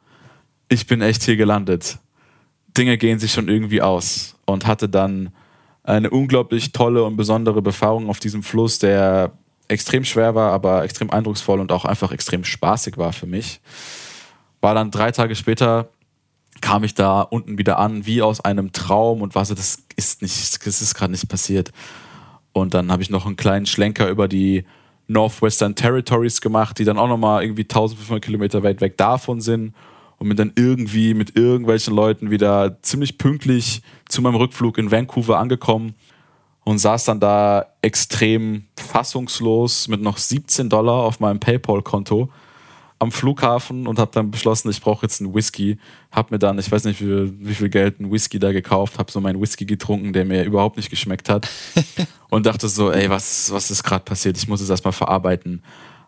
[0.70, 2.00] ich bin echt hier gelandet.
[2.78, 5.32] Dinge gehen sich schon irgendwie aus und hatte dann
[5.84, 9.32] eine unglaublich tolle und besondere Befahrung auf diesem Fluss, der
[9.68, 13.62] extrem schwer war, aber extrem eindrucksvoll und auch einfach extrem spaßig war für mich.
[14.62, 15.90] War dann drei Tage später,
[16.62, 20.22] kam ich da unten wieder an, wie aus einem Traum und war so, das ist
[20.22, 21.72] nicht, das ist gerade nicht passiert.
[22.54, 24.66] Und dann habe ich noch einen kleinen Schlenker über die
[25.08, 29.76] Northwestern Territories gemacht, die dann auch nochmal irgendwie 1500 Kilometer weit weg davon sind
[30.26, 35.38] und bin dann irgendwie mit irgendwelchen Leuten wieder ziemlich pünktlich zu meinem Rückflug in Vancouver
[35.38, 35.94] angekommen
[36.64, 42.32] und saß dann da extrem fassungslos mit noch 17 Dollar auf meinem PayPal-Konto
[42.98, 45.78] am Flughafen und habe dann beschlossen, ich brauche jetzt einen Whisky.
[46.12, 49.12] Habe mir dann, ich weiß nicht, wie, wie viel Geld einen Whisky da gekauft, habe
[49.12, 51.48] so meinen Whisky getrunken, der mir überhaupt nicht geschmeckt hat
[52.30, 54.38] und dachte so, ey, was, was ist gerade passiert?
[54.38, 55.62] Ich muss es erstmal verarbeiten.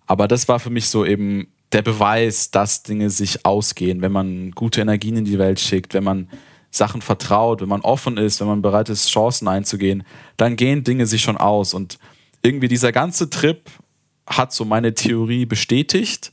[0.08, 4.52] Aber das war für mich so eben der Beweis, dass Dinge sich ausgehen, wenn man
[4.52, 6.30] gute Energien in die Welt schickt, wenn man
[6.72, 10.04] Sachen vertraut, wenn man offen ist, wenn man bereit ist, Chancen einzugehen,
[10.38, 11.74] dann gehen Dinge sich schon aus.
[11.74, 11.98] Und
[12.42, 13.70] irgendwie dieser ganze Trip
[14.26, 16.32] hat so meine Theorie bestätigt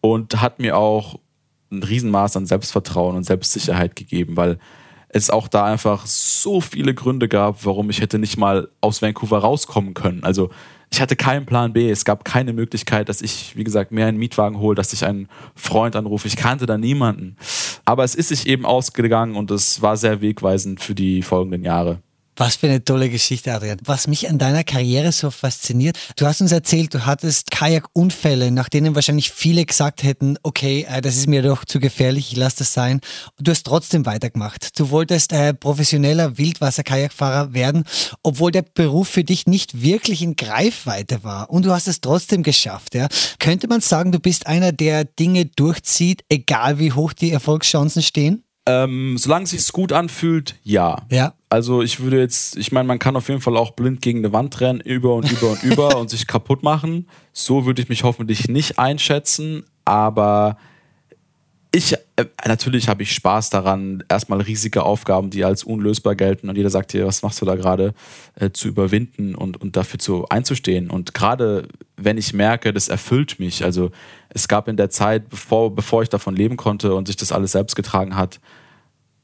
[0.00, 1.18] und hat mir auch
[1.70, 4.58] ein Riesenmaß an Selbstvertrauen und Selbstsicherheit gegeben, weil
[5.08, 9.38] es auch da einfach so viele Gründe gab, warum ich hätte nicht mal aus Vancouver
[9.38, 10.24] rauskommen können.
[10.24, 10.50] Also
[10.92, 11.90] ich hatte keinen Plan B.
[11.90, 15.26] Es gab keine Möglichkeit, dass ich, wie gesagt, mehr einen Mietwagen hole, dass ich einen
[15.54, 16.28] Freund anrufe.
[16.28, 17.36] Ich kannte da niemanden.
[17.86, 22.02] Aber es ist sich eben ausgegangen und es war sehr wegweisend für die folgenden Jahre.
[22.36, 23.78] Was für eine tolle Geschichte, Adrian.
[23.84, 28.70] Was mich an deiner Karriere so fasziniert, du hast uns erzählt, du hattest Kajakunfälle, nach
[28.70, 32.58] denen wahrscheinlich viele gesagt hätten, okay, äh, das ist mir doch zu gefährlich, ich lasse
[32.58, 33.02] das sein.
[33.38, 34.78] Du hast trotzdem weitergemacht.
[34.80, 37.84] Du wolltest äh, professioneller Wildwasser-Kajakfahrer werden,
[38.22, 41.50] obwohl der Beruf für dich nicht wirklich in Greifweite war.
[41.50, 42.94] Und du hast es trotzdem geschafft.
[42.94, 43.08] Ja?
[43.40, 48.44] Könnte man sagen, du bist einer, der Dinge durchzieht, egal wie hoch die Erfolgschancen stehen?
[48.64, 51.02] Ähm, solange es sich gut anfühlt, ja.
[51.10, 51.34] Ja.
[51.48, 54.32] Also ich würde jetzt, ich meine, man kann auf jeden Fall auch blind gegen eine
[54.32, 57.08] Wand rennen, über und über und über und sich kaputt machen.
[57.32, 60.56] So würde ich mich hoffentlich nicht einschätzen, aber
[61.74, 66.56] ich, äh, natürlich habe ich Spaß daran, erstmal riesige Aufgaben, die als unlösbar gelten und
[66.56, 67.94] jeder sagt dir, was machst du da gerade,
[68.34, 70.90] äh, zu überwinden und, und dafür zu einzustehen.
[70.90, 71.66] Und gerade
[71.96, 73.90] wenn ich merke, das erfüllt mich, also
[74.28, 77.52] es gab in der Zeit, bevor, bevor ich davon leben konnte und sich das alles
[77.52, 78.38] selbst getragen hat,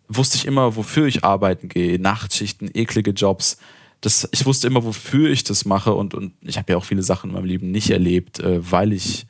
[0.09, 1.99] wusste ich immer, wofür ich arbeiten gehe.
[2.01, 3.59] Nachtschichten, eklige Jobs.
[4.01, 7.03] Das, ich wusste immer, wofür ich das mache und, und ich habe ja auch viele
[7.03, 9.27] Sachen in meinem Leben nicht erlebt, äh, weil ich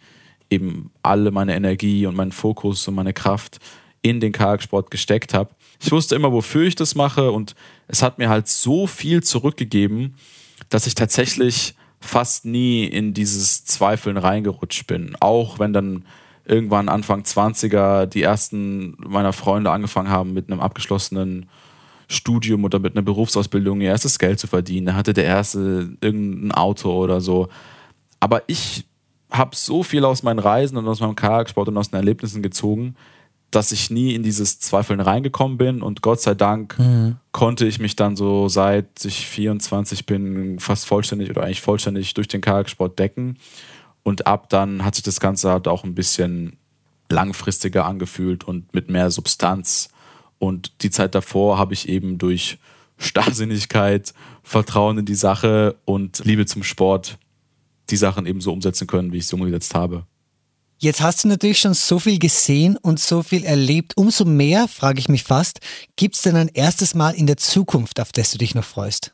[0.50, 3.58] eben alle meine Energie und meinen Fokus und meine Kraft
[4.02, 5.50] in den Kajaksport gesteckt habe.
[5.80, 7.54] Ich wusste immer, wofür ich das mache und
[7.86, 10.14] es hat mir halt so viel zurückgegeben,
[10.68, 15.16] dass ich tatsächlich fast nie in dieses Zweifeln reingerutscht bin.
[15.20, 16.04] Auch wenn dann
[16.44, 21.48] irgendwann Anfang 20er die ersten meiner Freunde angefangen haben mit einem abgeschlossenen
[22.08, 24.86] Studium oder mit einer Berufsausbildung ihr erstes Geld zu verdienen.
[24.86, 27.48] Da hatte der erste irgendein Auto oder so.
[28.18, 28.86] Aber ich
[29.30, 32.96] habe so viel aus meinen Reisen und aus meinem Kajaksport und aus den Erlebnissen gezogen,
[33.50, 37.16] dass ich nie in dieses Zweifeln reingekommen bin und Gott sei Dank mhm.
[37.32, 42.28] konnte ich mich dann so seit ich 24 bin fast vollständig oder eigentlich vollständig durch
[42.28, 43.38] den Kajaksport decken
[44.02, 46.58] Und ab dann hat sich das Ganze halt auch ein bisschen
[47.10, 49.88] langfristiger angefühlt und mit mehr Substanz.
[50.38, 52.58] Und die Zeit davor habe ich eben durch
[52.98, 54.12] Starrsinnigkeit,
[54.42, 57.18] Vertrauen in die Sache und Liebe zum Sport
[57.90, 60.06] die Sachen eben so umsetzen können, wie ich es umgesetzt habe.
[60.80, 63.96] Jetzt hast du natürlich schon so viel gesehen und so viel erlebt.
[63.96, 65.58] Umso mehr, frage ich mich fast,
[65.96, 69.12] gibt es denn ein erstes Mal in der Zukunft, auf das du dich noch freust?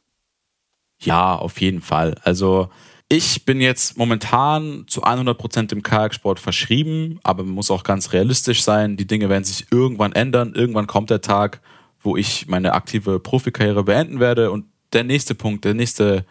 [1.00, 2.16] Ja, auf jeden Fall.
[2.22, 2.68] Also
[3.08, 8.62] ich bin jetzt momentan zu 100% dem Kajaksport verschrieben, aber man muss auch ganz realistisch
[8.62, 8.96] sein.
[8.98, 10.52] Die Dinge werden sich irgendwann ändern.
[10.54, 11.62] Irgendwann kommt der Tag,
[12.00, 16.26] wo ich meine aktive Profikarriere beenden werde und der nächste Punkt, der nächste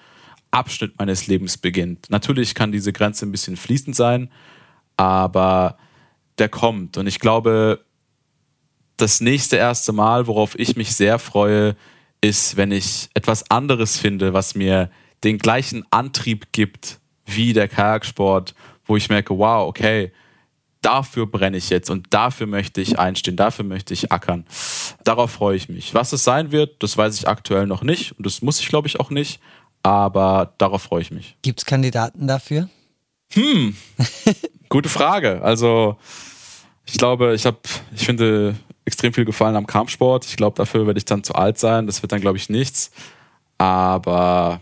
[0.53, 2.09] Abschnitt meines Lebens beginnt.
[2.09, 4.29] Natürlich kann diese Grenze ein bisschen fließend sein,
[4.97, 5.77] aber
[6.37, 6.97] der kommt.
[6.97, 7.83] Und ich glaube,
[8.97, 11.75] das nächste erste Mal, worauf ich mich sehr freue,
[12.21, 14.89] ist, wenn ich etwas anderes finde, was mir
[15.23, 18.53] den gleichen Antrieb gibt wie der Kajaksport,
[18.85, 20.11] wo ich merke, wow, okay,
[20.81, 24.45] dafür brenne ich jetzt und dafür möchte ich einstehen, dafür möchte ich ackern.
[25.03, 25.93] Darauf freue ich mich.
[25.93, 28.87] Was es sein wird, das weiß ich aktuell noch nicht und das muss ich, glaube
[28.87, 29.39] ich, auch nicht,
[29.83, 31.37] aber darauf freue ich mich.
[31.41, 32.69] Gibt es Kandidaten dafür?
[33.33, 33.75] Hm,
[34.69, 35.41] gute Frage.
[35.43, 35.97] Also
[36.85, 37.59] ich glaube, ich habe,
[37.95, 38.55] ich finde
[38.85, 40.25] extrem viel gefallen am Kampfsport.
[40.25, 41.85] Ich glaube, dafür werde ich dann zu alt sein.
[41.85, 42.91] Das wird dann, glaube ich, nichts.
[43.57, 44.61] Aber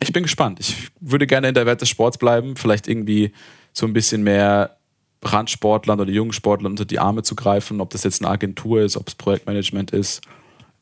[0.00, 0.60] ich bin gespannt.
[0.60, 3.32] Ich würde gerne in der Welt des Sports bleiben, vielleicht irgendwie
[3.72, 4.76] so ein bisschen mehr
[5.22, 8.96] Randsportlern oder jungen Sportlern unter die Arme zu greifen, ob das jetzt eine Agentur ist,
[8.96, 10.20] ob es Projektmanagement ist.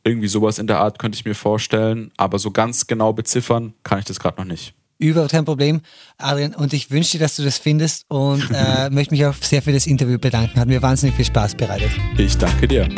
[0.04, 4.00] Irgendwie sowas in der Art könnte ich mir vorstellen, aber so ganz genau beziffern kann
[4.00, 4.74] ich das gerade noch nicht.
[4.98, 5.80] Überhaupt kein Problem,
[6.18, 6.54] Adrian.
[6.54, 9.72] Und ich wünsche dir, dass du das findest und äh, möchte mich auch sehr für
[9.72, 10.58] das Interview bedanken.
[10.58, 11.90] Hat mir wahnsinnig viel Spaß bereitet.
[12.18, 12.88] Ich danke dir.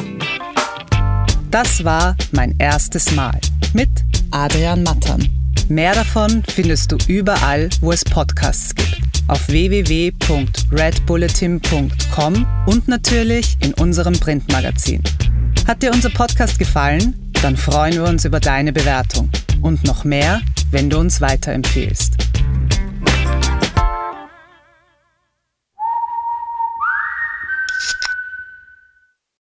[1.51, 3.39] Das war mein erstes Mal
[3.75, 3.91] mit
[4.31, 5.29] Adrian Mattern.
[5.69, 9.04] Mehr davon findest du überall, wo es Podcasts gibt.
[9.27, 15.03] Auf www.redbulletin.com und natürlich in unserem Printmagazin.
[15.67, 17.33] Hat dir unser Podcast gefallen?
[17.43, 19.31] Dann freuen wir uns über deine Bewertung.
[19.63, 22.15] Und noch mehr, wenn du uns weiterempfehlst.